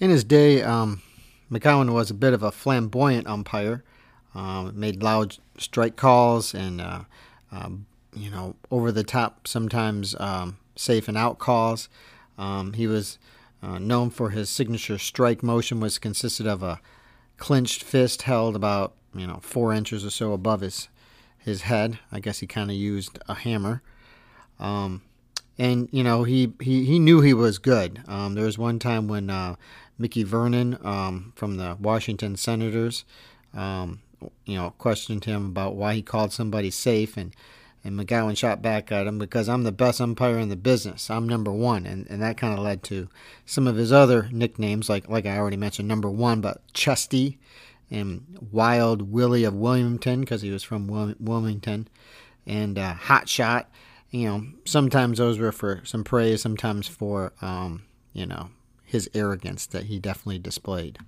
[0.00, 1.02] In his day, um,
[1.50, 3.84] McGowan was a bit of a flamboyant umpire,
[4.34, 7.00] um, made loud strike calls and, uh,
[7.52, 11.88] um, you know, over the top, sometimes um, safe and out calls.
[12.38, 13.18] Um, he was
[13.62, 16.80] uh, known for his signature strike motion, which consisted of a
[17.36, 20.88] clenched fist held about you know four inches or so above his
[21.46, 21.98] his head.
[22.12, 23.80] I guess he kind of used a hammer.
[24.60, 25.02] Um,
[25.58, 28.02] and you know he, he, he knew he was good.
[28.06, 29.56] Um, there was one time when uh,
[29.96, 33.04] Mickey Vernon um, from the Washington Senators,
[33.54, 34.00] um,
[34.44, 37.34] you know, questioned him about why he called somebody safe, and
[37.84, 41.08] and McGowan shot back at him because I'm the best umpire in the business.
[41.08, 43.08] I'm number one, and, and that kind of led to
[43.44, 47.38] some of his other nicknames, like like I already mentioned, number one, but Chesty
[47.90, 50.86] and Wild Willie of Wilmington because he was from
[51.18, 51.88] Wilmington,
[52.46, 53.70] and uh, Hot Shot.
[54.10, 58.50] You know, sometimes those were for some praise, sometimes for um, you know
[58.84, 60.98] his arrogance that he definitely displayed.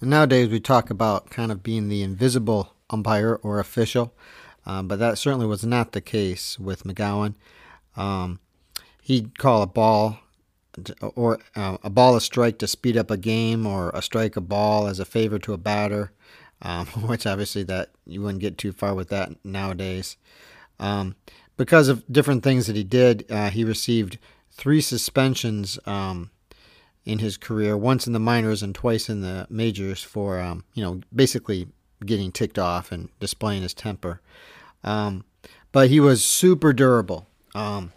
[0.00, 4.14] And nowadays we talk about kind of being the invisible umpire or official,
[4.66, 7.34] um, but that certainly was not the case with McGowan.
[7.96, 8.40] Um,
[9.00, 10.18] he'd call a ball
[11.14, 14.40] or uh, a ball a strike to speed up a game, or a strike a
[14.40, 16.12] ball as a favor to a batter,
[16.62, 20.16] um, which obviously that you wouldn't get too far with that nowadays.
[20.78, 21.16] Um,
[21.56, 24.18] because of different things that he did, uh, he received
[24.50, 26.30] three suspensions um,
[27.04, 30.82] in his career, once in the minors and twice in the majors for um, you
[30.82, 31.68] know basically
[32.04, 34.20] getting ticked off and displaying his temper.
[34.84, 35.24] Um,
[35.72, 37.26] but he was super durable.
[37.54, 37.92] Um,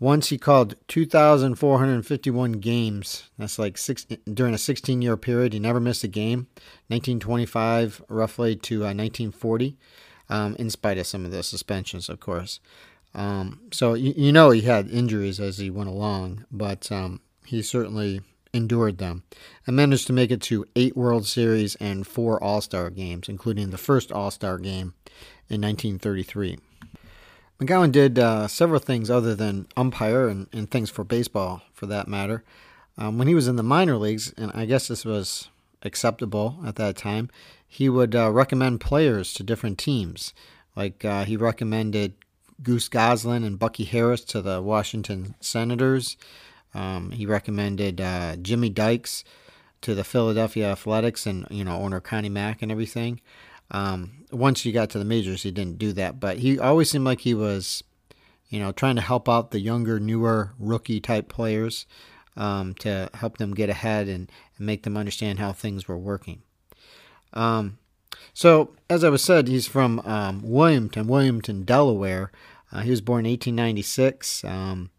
[0.00, 3.30] once he called 2,451 games.
[3.38, 5.52] That's like six during a 16-year period.
[5.52, 6.48] He never missed a game.
[6.88, 9.76] 1925 roughly to uh, 1940,
[10.30, 12.58] um, in spite of some of the suspensions, of course.
[13.14, 17.60] Um, so you, you, know he had injuries as he went along, but um, he
[17.60, 18.20] certainly
[18.52, 19.24] endured them
[19.66, 23.70] and managed to make it to eight World Series and four All Star games, including
[23.70, 24.94] the first All Star game
[25.48, 26.58] in 1933.
[27.60, 32.08] McGowan did uh, several things other than umpire and, and, things for baseball, for that
[32.08, 32.42] matter.
[32.96, 35.50] Um, when he was in the minor leagues, and I guess this was
[35.82, 37.28] acceptable at that time,
[37.68, 40.32] he would uh, recommend players to different teams.
[40.74, 42.14] Like uh, he recommended
[42.62, 46.16] Goose Goslin and Bucky Harris to the Washington Senators.
[46.74, 49.22] Um, he recommended uh, Jimmy Dykes
[49.82, 53.20] to the Philadelphia Athletics and you know owner Connie Mack and everything.
[53.70, 57.04] Um, once he got to the majors, he didn't do that, but he always seemed
[57.04, 57.82] like he was,
[58.48, 61.86] you know, trying to help out the younger, newer rookie type players
[62.36, 66.42] um, to help them get ahead and, and, make them understand how things were working.
[67.32, 67.78] Um,
[68.32, 72.30] so, as I was said, he's from um, Wilmington, Delaware.
[72.72, 74.90] Uh, he was born in 1896, um,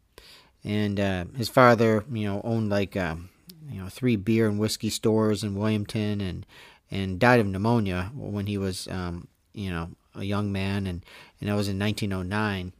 [0.63, 3.29] and uh, his father, you know, owned like um,
[3.69, 6.45] you know three beer and whiskey stores in Wilmington, and
[6.91, 11.03] and died of pneumonia when he was, um, you know, a young man, and,
[11.39, 12.73] and that was in 1909.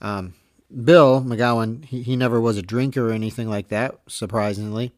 [0.00, 0.34] Um,
[0.84, 4.92] Bill McGowan, he, he never was a drinker or anything like that, surprisingly.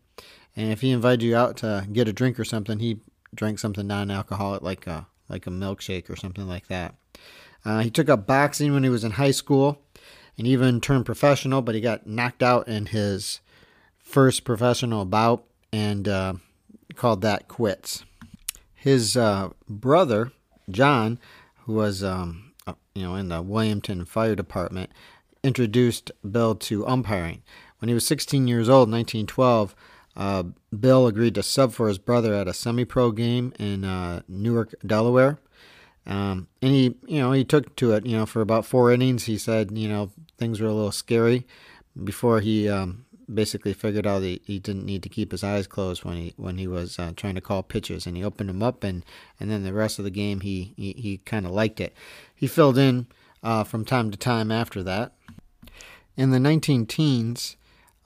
[0.57, 2.99] And if he invited you out to get a drink or something, he
[3.33, 6.97] drank something non-alcoholic, like a like a milkshake or something like that.
[7.65, 9.81] Uh, he took up boxing when he was in high school,
[10.37, 11.63] and even turned professional.
[11.63, 13.41] But he got knocked out in his
[13.97, 16.35] first professional bout, and uh,
[16.97, 18.05] called that quits
[18.81, 20.33] his uh, brother
[20.71, 21.19] John,
[21.65, 24.91] who was um, uh, you know in the Wilmington Fire Department,
[25.45, 27.43] introduced Bill to umpiring.
[27.79, 29.75] When he was 16 years old, 1912,
[30.17, 30.45] uh,
[30.79, 35.39] Bill agreed to sub for his brother at a semi-pro game in uh, Newark, Delaware.
[36.07, 38.07] Um, and he, you know, he took to it.
[38.07, 41.47] You know, for about four innings, he said, you know, things were a little scary
[42.03, 46.05] before he um, basically figured out he, he didn't need to keep his eyes closed
[46.05, 48.85] when he when he was uh, trying to call pitches, and he opened them up,
[48.85, 49.05] and
[49.39, 51.95] and then the rest of the game he he, he kind of liked it.
[52.35, 53.07] He filled in
[53.43, 55.13] uh, from time to time after that.
[56.17, 57.57] In the 19 teens,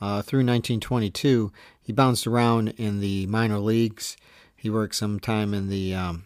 [0.00, 1.50] uh, through 1922,
[1.82, 4.16] he bounced around in the minor leagues.
[4.54, 6.24] He worked some time in the um,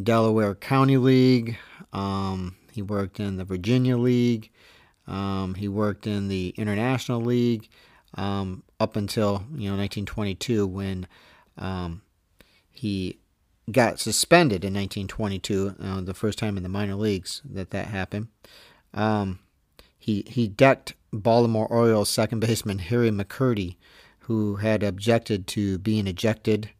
[0.00, 1.58] Delaware County League.
[1.92, 4.50] Um, he worked in the Virginia League.
[5.08, 7.68] Um, he worked in the International League
[8.14, 11.06] um, up until you know 1922 when
[11.56, 12.02] um,
[12.70, 13.18] he
[13.70, 18.28] got suspended in 1922, uh, the first time in the minor leagues that that happened.
[18.94, 19.40] Um,
[19.98, 23.76] he he decked Baltimore Orioles second baseman Harry McCurdy,
[24.20, 26.70] who had objected to being ejected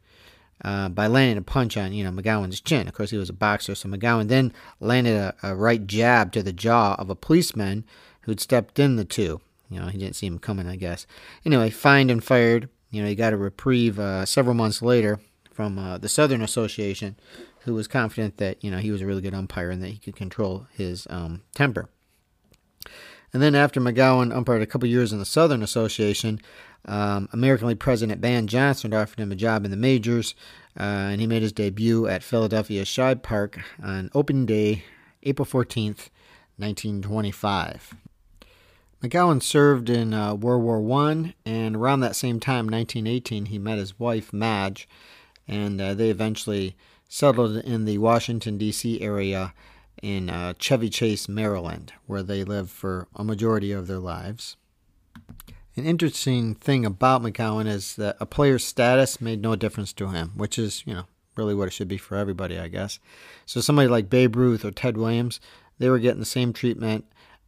[0.64, 2.88] uh, by landing a punch on you know McGowan's chin.
[2.88, 6.42] Of course, he was a boxer, so McGowan then landed a, a right jab to
[6.42, 7.84] the jaw of a policeman
[8.28, 9.40] who'd stepped in the two.
[9.70, 11.06] You know, he didn't see him coming, I guess.
[11.46, 12.68] Anyway, fined and fired.
[12.90, 15.18] You know, he got a reprieve uh, several months later
[15.50, 17.16] from uh, the Southern Association,
[17.60, 19.96] who was confident that you know he was a really good umpire and that he
[19.96, 21.88] could control his um, temper.
[23.32, 26.38] And then after McGowan umpired a couple years in the Southern Association,
[26.84, 30.34] um, American League president Ban Johnson offered him a job in the majors,
[30.78, 34.84] uh, and he made his debut at Philadelphia Shibe Park on open day,
[35.22, 36.10] April 14th,
[36.58, 37.94] 1925.
[39.02, 43.78] McGowan served in uh, World War One, and around that same time, 1918, he met
[43.78, 44.88] his wife Madge,
[45.46, 46.76] and uh, they eventually
[47.08, 49.00] settled in the Washington D.C.
[49.00, 49.54] area
[50.02, 54.56] in uh, Chevy Chase, Maryland, where they lived for a majority of their lives.
[55.76, 60.32] An interesting thing about McGowan is that a player's status made no difference to him,
[60.34, 61.04] which is, you know,
[61.36, 62.98] really what it should be for everybody, I guess.
[63.46, 65.38] So somebody like Babe Ruth or Ted Williams,
[65.78, 67.04] they were getting the same treatment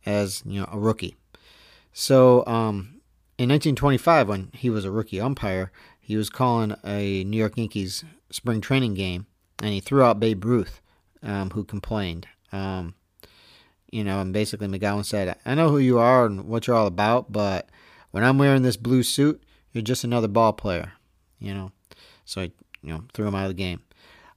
[0.07, 1.17] as, you know, a rookie.
[1.93, 3.01] So um,
[3.39, 8.05] in 1925, when he was a rookie umpire, he was calling a New York Yankees
[8.31, 9.27] spring training game,
[9.63, 10.81] and he threw out Babe Ruth,
[11.23, 12.27] um, who complained.
[12.53, 12.95] Um,
[13.91, 16.87] you know, and basically McGowan said, "I know who you are and what you're all
[16.87, 17.69] about, but
[18.11, 20.93] when I'm wearing this blue suit, you're just another ball player."
[21.39, 21.73] You know,
[22.25, 23.83] so I, you know, threw him out of the game.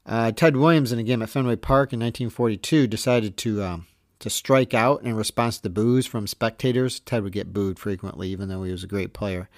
[0.05, 3.87] Uh, Ted Williams in a game at Fenway Park in 1942 decided to um,
[4.23, 7.01] to strike out in response to boos from spectators.
[7.01, 9.49] Ted would get booed frequently, even though he was a great player.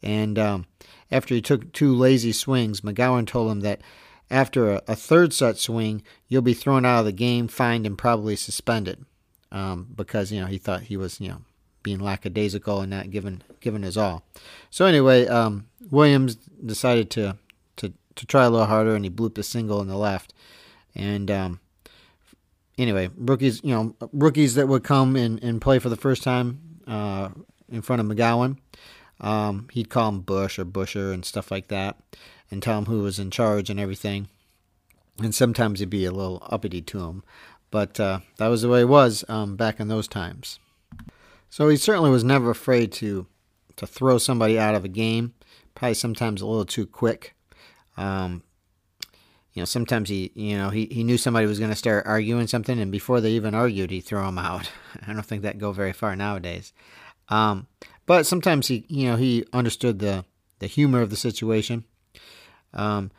[0.00, 0.66] And um,
[1.10, 3.80] after he took two lazy swings, McGowan told him that
[4.30, 7.98] after a, a, third such swing, you'll be thrown out of the game, fined, and
[7.98, 9.04] probably suspended,
[9.50, 11.38] um, because you know he thought he was you know
[11.82, 14.24] being lackadaisical and not giving giving his all.
[14.70, 17.36] So anyway, um, Williams decided to
[17.76, 20.32] to to try a little harder, and he blooped a single in the left,
[20.94, 21.60] and um,
[22.82, 26.60] anyway, rookies, you know, rookies that would come and, and play for the first time
[26.86, 27.30] uh,
[27.70, 28.58] in front of McGowan.
[29.20, 31.96] Um, he'd call him Bush or Busher and stuff like that,
[32.50, 34.28] and tell him who was in charge and everything.
[35.18, 37.22] And sometimes he'd be a little uppity to him,
[37.70, 40.58] but uh, that was the way it was um, back in those times.
[41.50, 43.26] So he certainly was never afraid to
[43.76, 45.34] to throw somebody out of a game.
[45.74, 47.34] Probably sometimes a little too quick.
[47.96, 48.42] Um,
[49.54, 52.46] you know, sometimes he, you know, he, he knew somebody was going to start arguing
[52.46, 54.70] something, and before they even argued, he threw them out.
[55.06, 56.72] I don't think that go very far nowadays.
[57.28, 57.66] Um,
[58.06, 60.24] but sometimes he, you know, he understood the
[60.58, 61.84] the humor of the situation.
[62.72, 63.10] Um,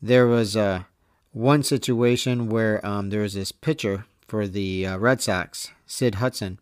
[0.00, 0.84] there was uh,
[1.32, 6.58] one situation where um, there was this pitcher for the uh, Red Sox, Sid Hudson.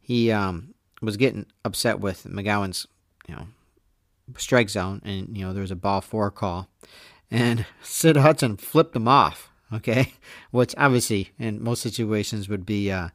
[0.00, 2.86] He um, was getting upset with McGowan's,
[3.28, 3.46] you know,
[4.36, 6.68] strike zone, and you know there was a ball four call,
[7.30, 9.50] and Sid Hudson flipped him off.
[9.72, 10.12] Okay,
[10.50, 13.08] which obviously in most situations would be, uh,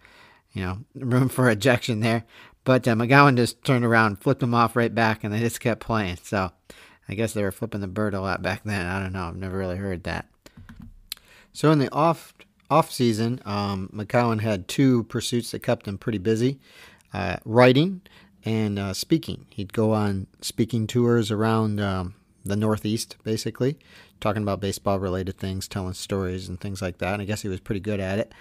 [0.53, 2.25] you know, room for ejection there.
[2.63, 5.81] But uh, McGowan just turned around, flipped him off right back, and they just kept
[5.81, 6.17] playing.
[6.23, 6.51] So
[7.07, 8.85] I guess they were flipping the bird a lot back then.
[8.85, 9.27] I don't know.
[9.27, 10.27] I've never really heard that.
[11.53, 12.33] So in the off
[12.69, 16.59] off season, um, McGowan had two pursuits that kept him pretty busy:
[17.13, 18.01] uh, writing
[18.45, 19.45] and uh, speaking.
[19.49, 23.77] He'd go on speaking tours around um, the Northeast, basically,
[24.19, 27.13] talking about baseball related things, telling stories and things like that.
[27.13, 28.31] And I guess he was pretty good at it.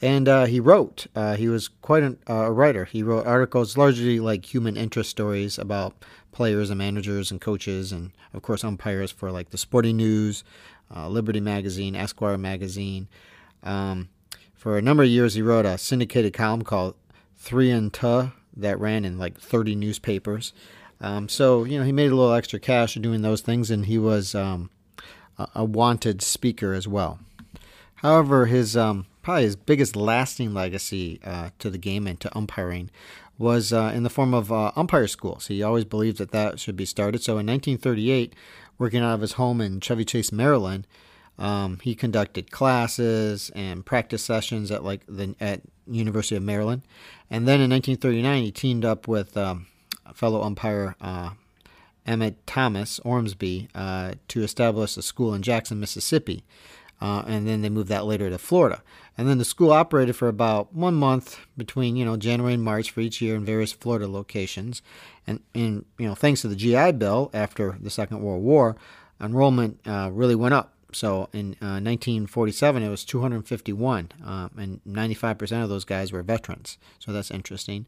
[0.00, 1.06] And uh, he wrote.
[1.14, 2.84] Uh, he was quite an, uh, a writer.
[2.84, 8.12] He wrote articles largely like human interest stories about players and managers and coaches, and
[8.32, 10.44] of course umpires for like the Sporting News,
[10.94, 13.08] uh, Liberty Magazine, Esquire Magazine.
[13.64, 14.08] Um,
[14.54, 16.94] for a number of years, he wrote a syndicated column called
[17.36, 20.52] Three and Two that ran in like 30 newspapers.
[21.00, 23.98] Um, so you know he made a little extra cash doing those things, and he
[23.98, 24.70] was um,
[25.54, 27.20] a, wanted speaker as well.
[27.96, 32.90] However, his um, probably his biggest lasting legacy uh, to the game and to umpiring
[33.38, 35.46] was uh, in the form of uh, umpire schools.
[35.46, 37.22] He always believed that that should be started.
[37.22, 38.34] So in 1938,
[38.78, 40.86] working out of his home in Chevy Chase, Maryland,
[41.38, 46.82] um, he conducted classes and practice sessions at like the at University of Maryland,
[47.30, 49.68] and then in 1939 he teamed up with um,
[50.14, 51.30] fellow umpire uh,
[52.06, 56.42] Emmett Thomas Ormsby uh, to establish a school in Jackson, Mississippi.
[57.00, 58.82] Uh, and then they moved that later to Florida.
[59.16, 62.90] And then the school operated for about one month between you know January and March
[62.90, 64.82] for each year in various Florida locations.
[65.26, 68.76] And, and you know thanks to the GI Bill after the Second World War,
[69.20, 70.72] enrollment uh, really went up.
[70.92, 76.78] So in uh, 1947 it was 251, um, and 95% of those guys were veterans.
[76.98, 77.86] So that's interesting.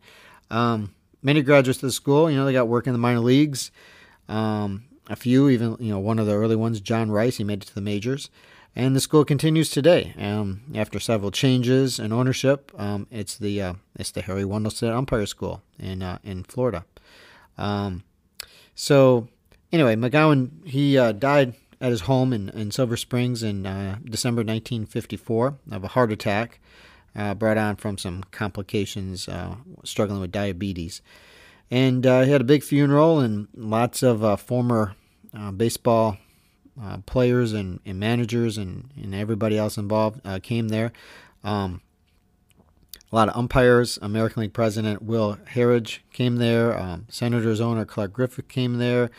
[0.50, 3.70] Um, many graduates of the school, you know, they got work in the minor leagues.
[4.28, 7.62] Um, a few, even you know, one of the early ones, John Rice, he made
[7.62, 8.30] it to the majors
[8.76, 10.14] and the school continues today.
[10.18, 15.26] Um, after several changes in ownership, um, it's the uh, it's the Harry Wendelstedt Umpire
[15.26, 16.84] School in uh, in Florida.
[17.58, 18.04] Um,
[18.74, 19.28] so
[19.72, 24.40] anyway, McGowan he uh, died at his home in, in Silver Springs in uh, December
[24.40, 26.60] 1954 of a heart attack
[27.16, 31.02] uh, brought on from some complications, uh, struggling with diabetes.
[31.70, 34.96] And he had a big funeral and lots of former
[35.56, 36.18] baseball
[36.82, 40.92] uh, players and, and, managers and, and everybody else involved uh, came there.
[41.44, 41.82] Um,
[43.12, 43.98] a lot of umpires.
[44.02, 46.78] American League President Will Harridge came there.
[46.78, 49.10] Um, Senators owner Clark Griffith came there.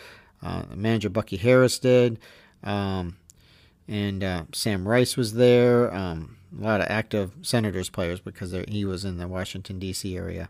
[0.42, 2.20] Uh, manager Bucky Harris did.
[2.64, 3.18] Um,
[3.88, 5.94] and uh, Sam Rice was there.
[5.94, 10.16] Um, a lot of active Senators players because he was in the Washington, D.C.
[10.16, 10.50] area.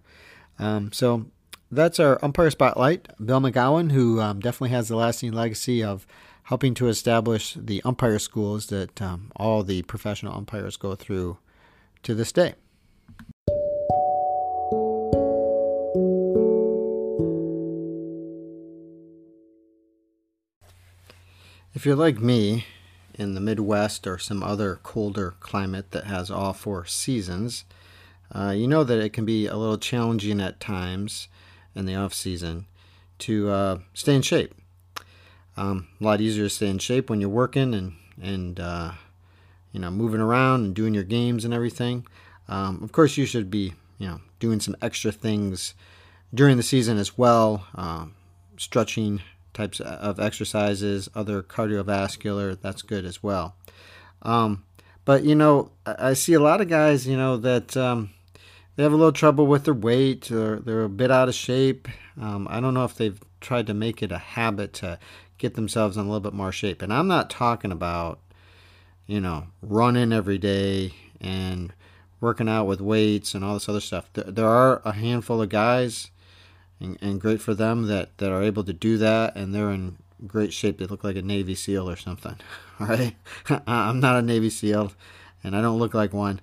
[0.60, 1.26] Um, so
[1.72, 3.08] that's our umpire spotlight.
[3.24, 6.06] Bill McGowan, who um, definitely has the lasting legacy of
[6.43, 11.38] helping to establish the umpire schools that um, all the professional umpires go through
[12.04, 12.56] to this day.
[21.74, 22.66] If you're like me
[23.16, 27.66] in the Midwest or some other colder climate that has all four seasons,
[28.34, 31.28] uh, you know that it can be a little challenging at times
[31.76, 32.66] in the off season
[33.20, 34.53] to uh, stay in shape.
[35.57, 38.91] Um, a lot easier to stay in shape when you're working and and uh,
[39.72, 42.05] you know moving around and doing your games and everything.
[42.47, 45.74] Um, of course, you should be you know doing some extra things
[46.34, 48.05] during the season as well, uh,
[48.57, 49.22] stretching
[49.54, 52.60] types of exercises, other cardiovascular.
[52.60, 53.56] That's good as well.
[54.22, 54.64] Um,
[55.06, 58.12] but you know, I see a lot of guys, you know, that um,
[58.76, 61.88] they have a little trouble with their weight, or they're a bit out of shape.
[62.20, 64.99] Um, I don't know if they've tried to make it a habit to
[65.38, 66.82] get themselves in a little bit more shape.
[66.82, 68.20] And I'm not talking about,
[69.08, 71.74] you know, running every day and
[72.20, 74.08] working out with weights and all this other stuff.
[74.14, 76.12] There are a handful of guys,
[76.82, 79.98] and, and great for them, that, that are able to do that, and they're in
[80.28, 80.78] great shape.
[80.78, 82.36] They look like a Navy SEAL or something.
[82.80, 83.16] All right?
[83.68, 84.94] I'm not a Navy SEAL,
[85.44, 86.42] and I don't look like one.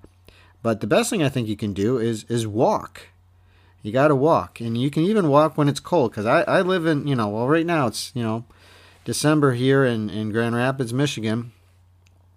[0.61, 3.07] But the best thing I think you can do is is walk.
[3.81, 6.11] You got to walk, and you can even walk when it's cold.
[6.11, 8.43] Because I, I live in you know well right now it's you know
[9.05, 11.51] December here in, in Grand Rapids, Michigan.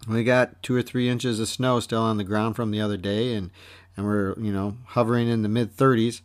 [0.08, 2.96] We got two or three inches of snow still on the ground from the other
[2.96, 3.50] day, and,
[3.96, 6.22] and we're you know hovering in the mid 30s,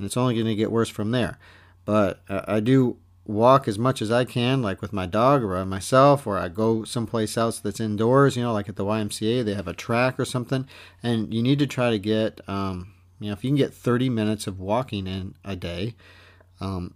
[0.00, 1.38] and it's only going to get worse from there.
[1.84, 2.96] But uh, I do
[3.26, 6.84] walk as much as I can, like with my dog or myself, or I go
[6.84, 10.24] someplace else that's indoors, you know, like at the YMCA, they have a track or
[10.24, 10.66] something.
[11.02, 14.08] And you need to try to get, um, you know, if you can get 30
[14.08, 15.96] minutes of walking in a day,
[16.62, 16.94] um,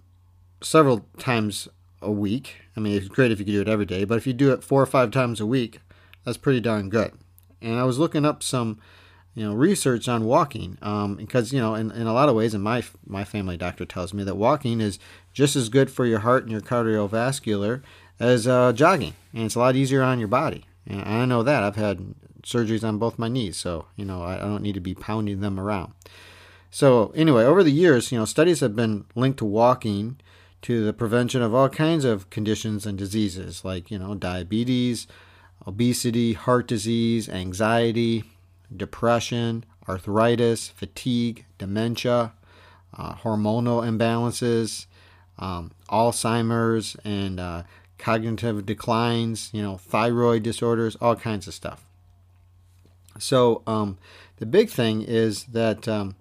[0.63, 1.69] several times
[2.01, 2.57] a week.
[2.75, 4.51] I mean, it's great if you could do it every day, but if you do
[4.51, 5.81] it four or five times a week,
[6.25, 7.13] that's pretty darn good.
[7.61, 8.81] And I was looking up some,
[9.35, 12.55] you know, research on walking um, because you know, in, in a lot of ways,
[12.55, 14.99] and my my family doctor tells me that walking is
[15.33, 17.83] just as good for your heart and your cardiovascular
[18.21, 20.65] as uh, jogging, and it's a lot easier on your body.
[20.87, 24.37] And I know that I've had surgeries on both my knees, so you know I,
[24.37, 25.93] I don't need to be pounding them around.
[26.71, 30.19] So anyway, over the years, you know, studies have been linked to walking
[30.63, 35.07] to the prevention of all kinds of conditions and diseases like, you know, diabetes,
[35.67, 38.25] obesity, heart disease, anxiety,
[38.77, 42.33] depression, arthritis, fatigue, dementia,
[42.97, 44.87] uh, hormonal imbalances,
[45.39, 47.63] um, Alzheimer's, and uh,
[47.99, 51.85] cognitive declines, you know, thyroid disorders, all kinds of stuff.
[53.19, 53.99] So um,
[54.37, 56.17] the big thing is that um,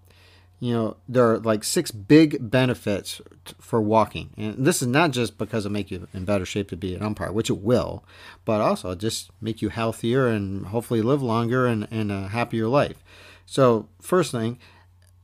[0.64, 4.30] you know there are like six big benefits t- for walking.
[4.38, 7.04] And this is not just because it'll make you in better shape to be an
[7.04, 8.06] umpire which it will
[8.46, 13.04] but also just make you healthier and hopefully live longer and, and a happier life.
[13.46, 14.58] So first thing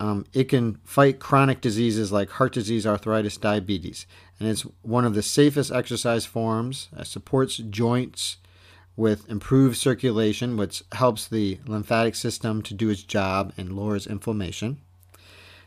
[0.02, 4.06] um, it can fight chronic diseases like heart disease arthritis diabetes.
[4.42, 6.90] And it's one of the safest exercise forms.
[6.98, 8.38] It supports joints
[8.98, 14.82] with improved circulation which helps the lymphatic system to do its job and lowers inflammation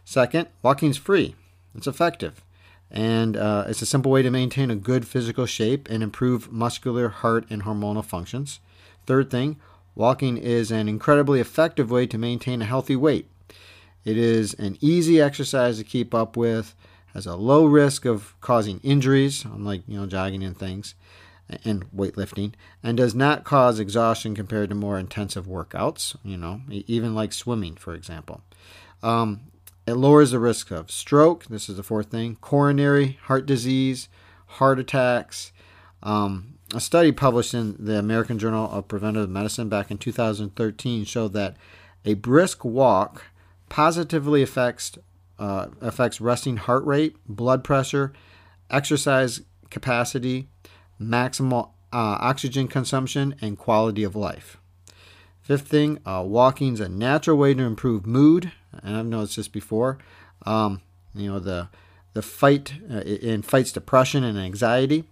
[0.04, 1.34] Second, walking is free.
[1.74, 2.42] It's effective.
[2.90, 7.08] And uh, it's a simple way to maintain a good physical shape and improve muscular,
[7.08, 8.60] heart, and hormonal functions.
[9.06, 9.58] Third thing,
[9.94, 13.28] walking is an incredibly effective way to maintain a healthy weight.
[14.04, 16.74] It is an easy exercise to keep up with,
[17.14, 20.94] has a low risk of causing injuries, unlike you know jogging and things,
[21.64, 26.16] and weightlifting, and does not cause exhaustion compared to more intensive workouts.
[26.24, 28.42] You know, even like swimming, for example.
[29.02, 29.40] Um,
[29.86, 31.46] it lowers the risk of stroke.
[31.46, 34.08] This is the fourth thing: coronary heart disease,
[34.46, 35.52] heart attacks.
[36.02, 41.32] Um, a study published in the American Journal of Preventive Medicine back in 2013 showed
[41.34, 41.56] that
[42.04, 43.24] a brisk walk
[43.68, 44.98] positively affects
[45.38, 48.12] uh, affects resting heart rate, blood pressure,
[48.70, 50.48] exercise capacity,
[51.00, 54.58] maximal uh, oxygen consumption, and quality of life.
[55.40, 58.52] Fifth thing, uh, walking is a natural way to improve mood,
[58.82, 59.98] and I've noticed this before.
[60.44, 60.80] Um,
[61.14, 61.68] you know the
[62.14, 65.04] the fight uh, in fights depression and anxiety,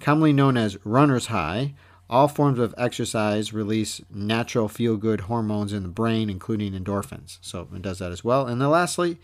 [0.00, 1.74] commonly known as runner's high,
[2.08, 7.38] all forms of exercise release natural feel good hormones in the brain, including endorphins.
[7.40, 8.46] So it does that as well.
[8.46, 9.18] And then lastly,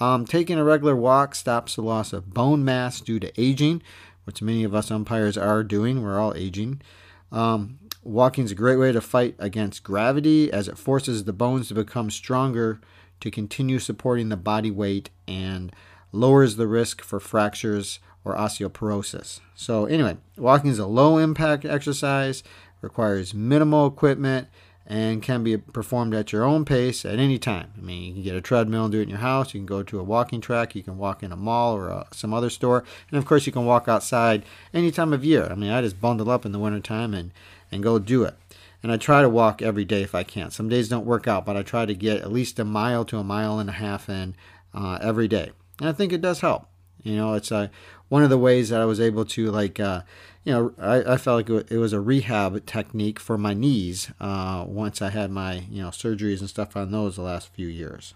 [0.00, 3.82] um, taking a regular walk stops the loss of bone mass due to aging,
[4.24, 6.02] which many of us umpires are doing.
[6.02, 6.82] We're all aging.
[7.30, 11.68] Um, walking is a great way to fight against gravity as it forces the bones
[11.68, 12.80] to become stronger
[13.24, 15.72] to continue supporting the body weight and
[16.12, 19.40] lowers the risk for fractures or osteoporosis.
[19.54, 22.42] So, anyway, walking is a low impact exercise,
[22.82, 24.48] requires minimal equipment,
[24.86, 27.72] and can be performed at your own pace at any time.
[27.78, 29.54] I mean, you can get a treadmill and do it in your house.
[29.54, 30.74] You can go to a walking track.
[30.74, 32.84] You can walk in a mall or a, uh, some other store.
[33.08, 34.44] And of course, you can walk outside
[34.74, 35.48] any time of year.
[35.50, 37.30] I mean, I just bundle up in the wintertime and,
[37.72, 38.36] and go do it.
[38.84, 40.50] And I try to walk every day if I can.
[40.50, 43.16] Some days don't work out, but I try to get at least a mile to
[43.16, 44.36] a mile and a half in
[44.74, 45.52] uh, every day.
[45.80, 46.66] And I think it does help.
[47.02, 47.70] You know, it's a
[48.10, 50.02] one of the ways that I was able to like, uh,
[50.44, 54.66] you know, I, I, felt like it was a rehab technique for my knees uh,
[54.68, 58.12] once I had my you know surgeries and stuff on those the last few years.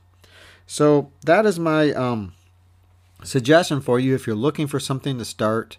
[0.67, 2.35] So that is my um,
[3.25, 5.79] suggestion for you if you're looking for something to start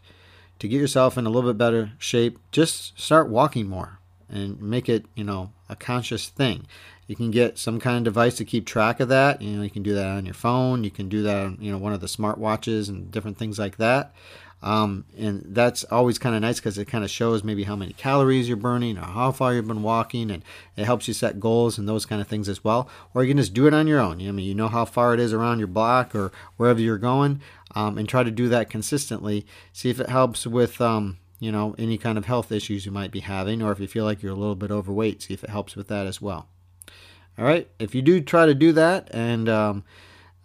[0.58, 2.40] to get yourself in a little bit better shape.
[2.52, 3.99] Just start walking more
[4.30, 6.66] and make it you know a conscious thing.
[7.08, 9.42] You can get some kind of device to keep track of that.
[9.42, 10.84] You know, you can do that on your phone.
[10.84, 13.78] You can do that on you know one of the smartwatches and different things like
[13.78, 14.14] that.
[14.62, 17.94] Um, and that's always kind of nice because it kind of shows maybe how many
[17.94, 20.44] calories you're burning or how far you've been walking, and
[20.76, 22.90] it helps you set goals and those kind of things as well.
[23.14, 24.20] Or you can just do it on your own.
[24.20, 26.82] You know, I mean, you know how far it is around your block or wherever
[26.82, 27.42] you're going,
[27.74, 29.46] um, and try to do that consistently.
[29.72, 33.12] See if it helps with um, you know any kind of health issues you might
[33.12, 35.50] be having, or if you feel like you're a little bit overweight, see if it
[35.50, 36.48] helps with that as well.
[37.38, 37.70] All right.
[37.80, 39.84] If you do try to do that and um,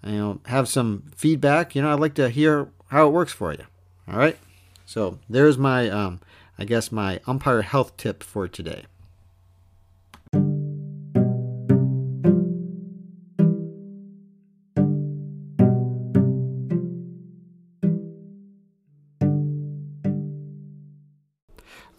[0.04, 3.52] you know have some feedback, you know I'd like to hear how it works for
[3.52, 3.64] you.
[4.08, 4.38] All right.
[4.86, 6.20] So there's my um,
[6.58, 8.84] I guess my umpire health tip for today.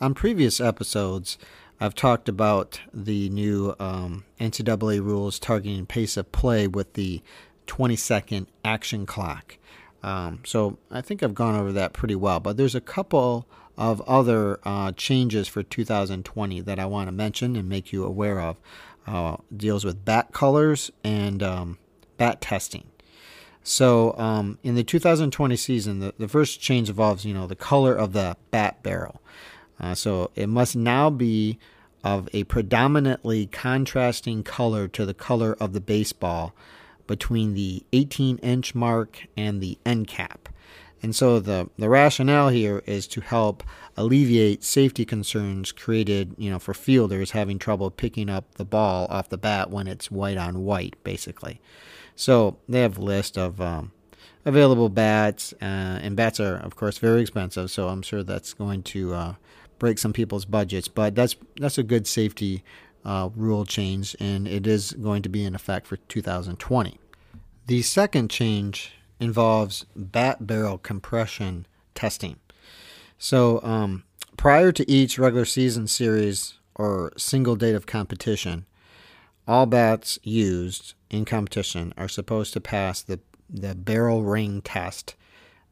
[0.02, 1.38] On previous episodes,
[1.80, 7.22] I've talked about the new um, NCAA rules targeting pace of play with the
[7.68, 9.58] 20 second action clock.
[10.04, 14.02] Um, so I think I've gone over that pretty well, but there's a couple of
[14.02, 18.58] other uh, changes for 2020 that I want to mention and make you aware of.
[19.08, 21.78] Uh, deals with bat colors and um,
[22.18, 22.88] bat testing.
[23.64, 27.96] So um, in the 2020 season, the, the first change involves you know the color
[27.96, 29.22] of the bat barrel.
[29.80, 31.58] Uh, so it must now be
[32.04, 36.54] of a predominantly contrasting color to the color of the baseball
[37.08, 40.50] between the 18 inch mark and the end cap.
[41.02, 43.64] And so the, the rationale here is to help
[43.98, 49.30] alleviate safety concerns created, you know, for fielders having trouble picking up the ball off
[49.30, 51.62] the bat when it's white on white, basically.
[52.16, 53.92] So they have a list of um,
[54.46, 57.70] available bats, uh, and bats are, of course, very expensive.
[57.72, 59.34] So I'm sure that's going to uh,
[59.80, 60.88] break some people's budgets.
[60.88, 62.64] But that's that's a good safety
[63.04, 67.00] uh, rule change, and it is going to be in effect for 2020.
[67.68, 72.38] The second change involves bat barrel compression testing.
[73.18, 74.04] So um,
[74.38, 78.66] prior to each regular season series or single date of competition,
[79.48, 83.20] all bats used in competition are supposed to pass the,
[83.50, 85.16] the barrel ring test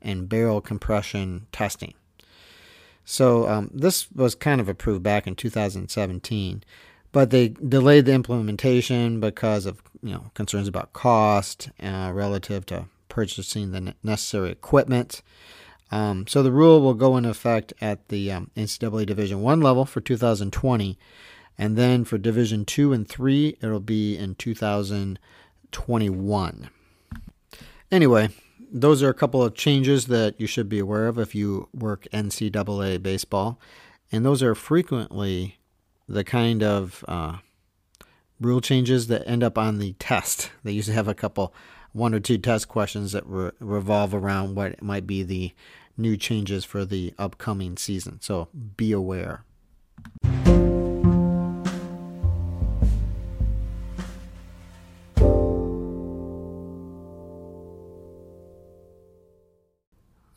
[0.01, 1.93] and barrel compression testing.
[3.05, 6.63] So um, this was kind of approved back in 2017,
[7.11, 12.85] but they delayed the implementation because of you know concerns about cost uh, relative to
[13.09, 15.21] purchasing the necessary equipment.
[15.91, 19.85] Um, so the rule will go into effect at the um, NCAA Division One level
[19.85, 20.97] for 2020,
[21.57, 26.69] and then for Division Two and Three, it'll be in 2021.
[27.91, 28.29] Anyway,
[28.73, 32.07] those are a couple of changes that you should be aware of if you work
[32.11, 33.59] NCAA baseball,
[34.11, 35.59] and those are frequently
[36.09, 37.37] the kind of uh,
[38.41, 40.49] rule changes that end up on the test.
[40.63, 41.53] They usually have a couple,
[41.91, 45.53] one or two test questions that re- revolve around what might be the
[45.95, 48.19] new changes for the upcoming season.
[48.21, 49.45] So be aware.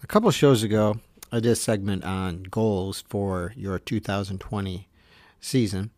[0.07, 1.01] A couple shows ago,
[1.33, 4.89] I did a segment on goals for your 2020
[5.41, 5.91] season.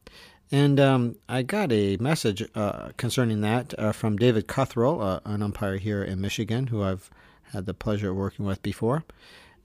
[0.51, 5.43] And um, I got a message uh, concerning that uh, from David Cuthrell, uh, an
[5.43, 7.11] umpire here in Michigan, who I've
[7.53, 9.05] had the pleasure of working with before.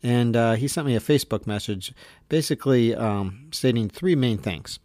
[0.03, 1.93] And uh, he sent me a Facebook message
[2.27, 4.77] basically um, stating three main things.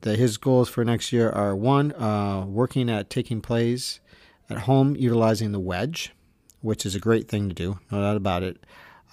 [0.00, 4.00] That his goals for next year are one, uh, working at taking plays
[4.48, 6.14] at home utilizing the wedge,
[6.62, 8.64] which is a great thing to do, no doubt about it.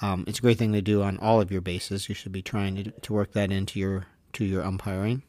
[0.01, 2.09] Um, it's a great thing to do on all of your bases.
[2.09, 5.23] You should be trying to, to work that into your to your umpiring.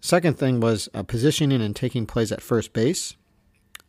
[0.00, 3.16] Second thing was uh, positioning and taking plays at first base.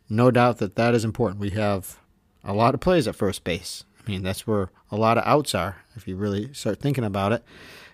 [0.08, 1.40] No doubt that that is important.
[1.40, 1.98] We have
[2.42, 3.84] a lot of plays at first base.
[4.04, 7.32] I mean, that's where a lot of outs are if you really start thinking about
[7.32, 7.44] it.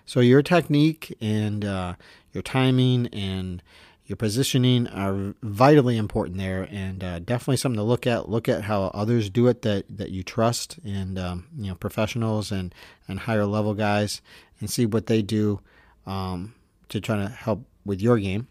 [0.05, 1.95] So your technique and uh,
[2.31, 3.61] your timing and
[4.05, 8.29] your positioning are vitally important there, and uh, definitely something to look at.
[8.29, 12.51] Look at how others do it that, that you trust, and um, you know professionals
[12.51, 12.73] and
[13.07, 14.21] and higher level guys,
[14.59, 15.59] and see what they do
[16.05, 16.53] um,
[16.89, 18.47] to try to help with your game.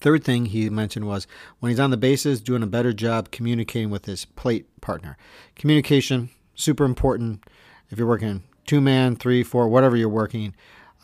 [0.00, 1.26] Third thing he mentioned was
[1.60, 5.16] when he's on the bases, doing a better job communicating with his plate partner.
[5.56, 7.44] Communication super important.
[7.90, 10.54] If you're working two man, three, four, whatever you're working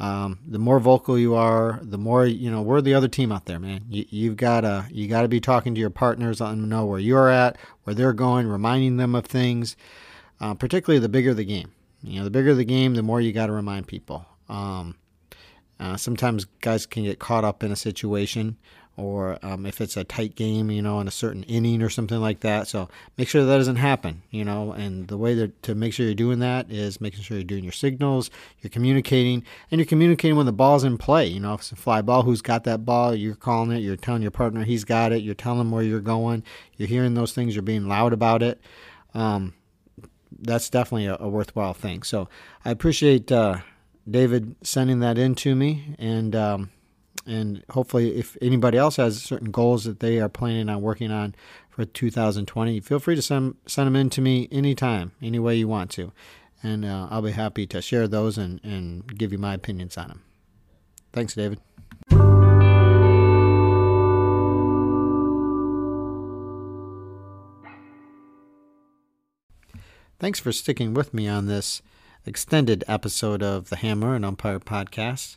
[0.01, 2.63] um, the more vocal you are, the more you know.
[2.63, 3.85] We're the other team out there, man.
[3.89, 7.29] You, have gotta you gotta be talking to your partners, letting them know where you're
[7.29, 9.77] at, where they're going, reminding them of things.
[10.41, 11.73] Uh, particularly the bigger the game.
[12.03, 14.25] You know, the bigger the game, the more you got to remind people.
[14.49, 14.95] Um,
[15.81, 18.57] uh, sometimes guys can get caught up in a situation
[18.99, 22.21] or um, if it's a tight game, you know, in a certain inning or something
[22.21, 22.67] like that.
[22.67, 24.73] So make sure that doesn't happen, you know.
[24.73, 27.63] And the way to, to make sure you're doing that is making sure you're doing
[27.63, 28.29] your signals,
[28.61, 31.27] you're communicating, and you're communicating when the ball's in play.
[31.27, 33.97] You know, if it's a fly ball, who's got that ball, you're calling it, you're
[33.97, 36.43] telling your partner he's got it, you're telling him where you're going,
[36.77, 38.61] you're hearing those things, you're being loud about it.
[39.15, 39.55] Um,
[40.41, 42.03] that's definitely a, a, worthwhile thing.
[42.03, 42.29] So
[42.65, 43.59] I appreciate uh,
[44.09, 46.71] David sending that in to me, and um,
[47.27, 51.35] and hopefully, if anybody else has certain goals that they are planning on working on
[51.71, 55.69] for 2020, feel free to send send them in to me anytime, any way you
[55.69, 56.13] want to,
[56.63, 60.09] and uh, I'll be happy to share those and and give you my opinions on
[60.09, 60.23] them.
[61.13, 61.61] Thanks, David.
[70.21, 71.81] Thanks for sticking with me on this
[72.27, 75.37] extended episode of the Hammer and Umpire podcast.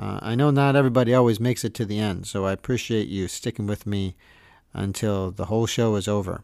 [0.00, 3.28] Uh, I know not everybody always makes it to the end, so I appreciate you
[3.28, 4.16] sticking with me
[4.72, 6.42] until the whole show is over.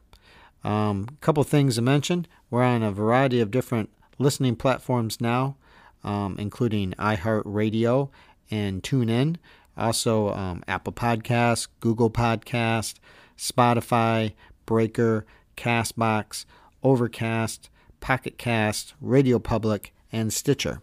[0.62, 2.26] A um, couple things to mention.
[2.50, 3.88] We're on a variety of different
[4.18, 5.56] listening platforms now,
[6.04, 8.10] um, including iHeartRadio
[8.50, 9.36] and TuneIn,
[9.74, 12.96] also um, Apple Podcasts, Google Podcast,
[13.38, 14.34] Spotify,
[14.66, 15.24] Breaker,
[15.56, 16.44] Castbox,
[16.82, 20.82] Overcast, Pocket Cast, Radio Public, and Stitcher.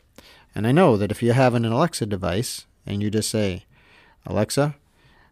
[0.55, 3.65] And I know that if you have an Alexa device and you just say,
[4.25, 4.75] Alexa,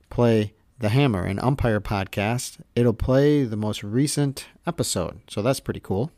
[0.10, 5.22] play the Hammer and Umpire podcast, it'll play the most recent episode.
[5.30, 6.12] So that's pretty cool.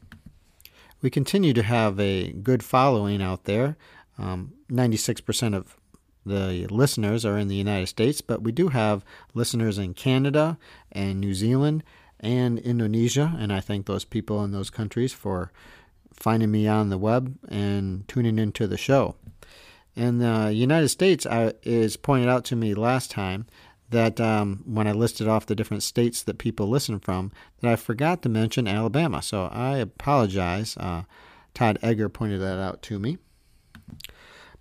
[1.01, 3.75] We continue to have a good following out there.
[4.17, 5.75] Um, 96% of
[6.25, 10.57] the listeners are in the United States, but we do have listeners in Canada
[10.91, 11.83] and New Zealand
[12.21, 13.35] and Indonesia.
[13.37, 15.51] And I thank those people in those countries for
[16.13, 19.15] finding me on the web and tuning into the show.
[19.95, 23.45] In the United States, I, is pointed out to me last time
[23.89, 27.75] that um, when I listed off the different states that people listen from, that I
[27.75, 29.21] forgot to mention Alabama.
[29.21, 30.75] So I apologize.
[30.77, 31.03] Uh,
[31.53, 33.19] Todd Egger pointed that out to me.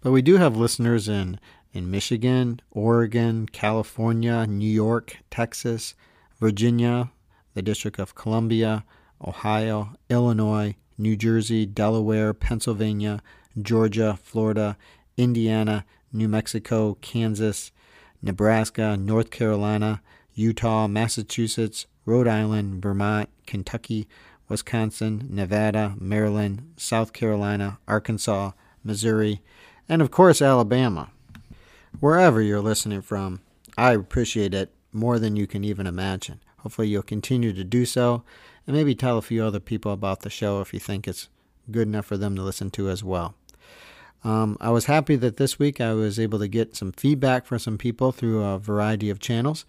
[0.02, 1.40] But we do have listeners in,
[1.72, 5.94] in Michigan, Oregon, California, New York, Texas,
[6.38, 7.10] Virginia,
[7.54, 8.84] the District of Columbia,
[9.26, 13.20] Ohio, Illinois, New Jersey, Delaware, Pennsylvania,
[13.60, 14.76] Georgia, Florida,
[15.16, 17.72] Indiana, New Mexico, Kansas,
[18.22, 20.00] Nebraska, North Carolina,
[20.34, 24.08] Utah, Massachusetts, Rhode Island, Vermont, Kentucky,
[24.48, 28.52] Wisconsin, Nevada, Maryland, South Carolina, Arkansas,
[28.84, 29.40] Missouri,
[29.88, 31.10] and of course, Alabama.
[32.00, 33.40] Wherever you're listening from,
[33.76, 36.40] I appreciate it more than you can even imagine.
[36.58, 38.22] Hopefully, you'll continue to do so
[38.66, 41.28] and maybe tell a few other people about the show if you think it's
[41.70, 43.34] good enough for them to listen to as well.
[44.24, 47.58] Um, I was happy that this week I was able to get some feedback from
[47.58, 49.64] some people through a variety of channels.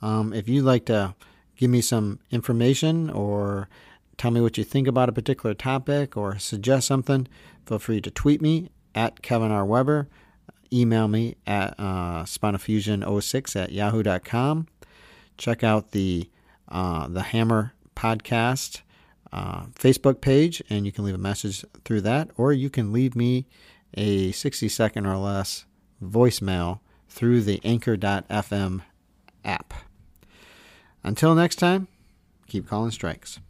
[0.00, 1.14] Um, if you'd like to
[1.56, 3.68] give me some information or
[4.16, 7.26] tell me what you think about a particular topic or suggest something,
[7.66, 9.64] feel free to tweet me at Kevin R.
[9.64, 10.08] Weber,
[10.72, 14.68] email me at uh, spinalfusion06 at yahoo.com.
[15.36, 16.30] Check out the
[16.68, 18.82] uh, the Hammer podcast
[19.32, 23.16] uh, Facebook page, and you can leave a message through that, or you can leave
[23.16, 23.46] me
[23.94, 25.64] a 60 second or less
[26.02, 28.82] voicemail through the Anchor.fm
[29.44, 29.74] app.
[31.02, 31.88] Until next time,
[32.46, 33.40] keep calling strikes.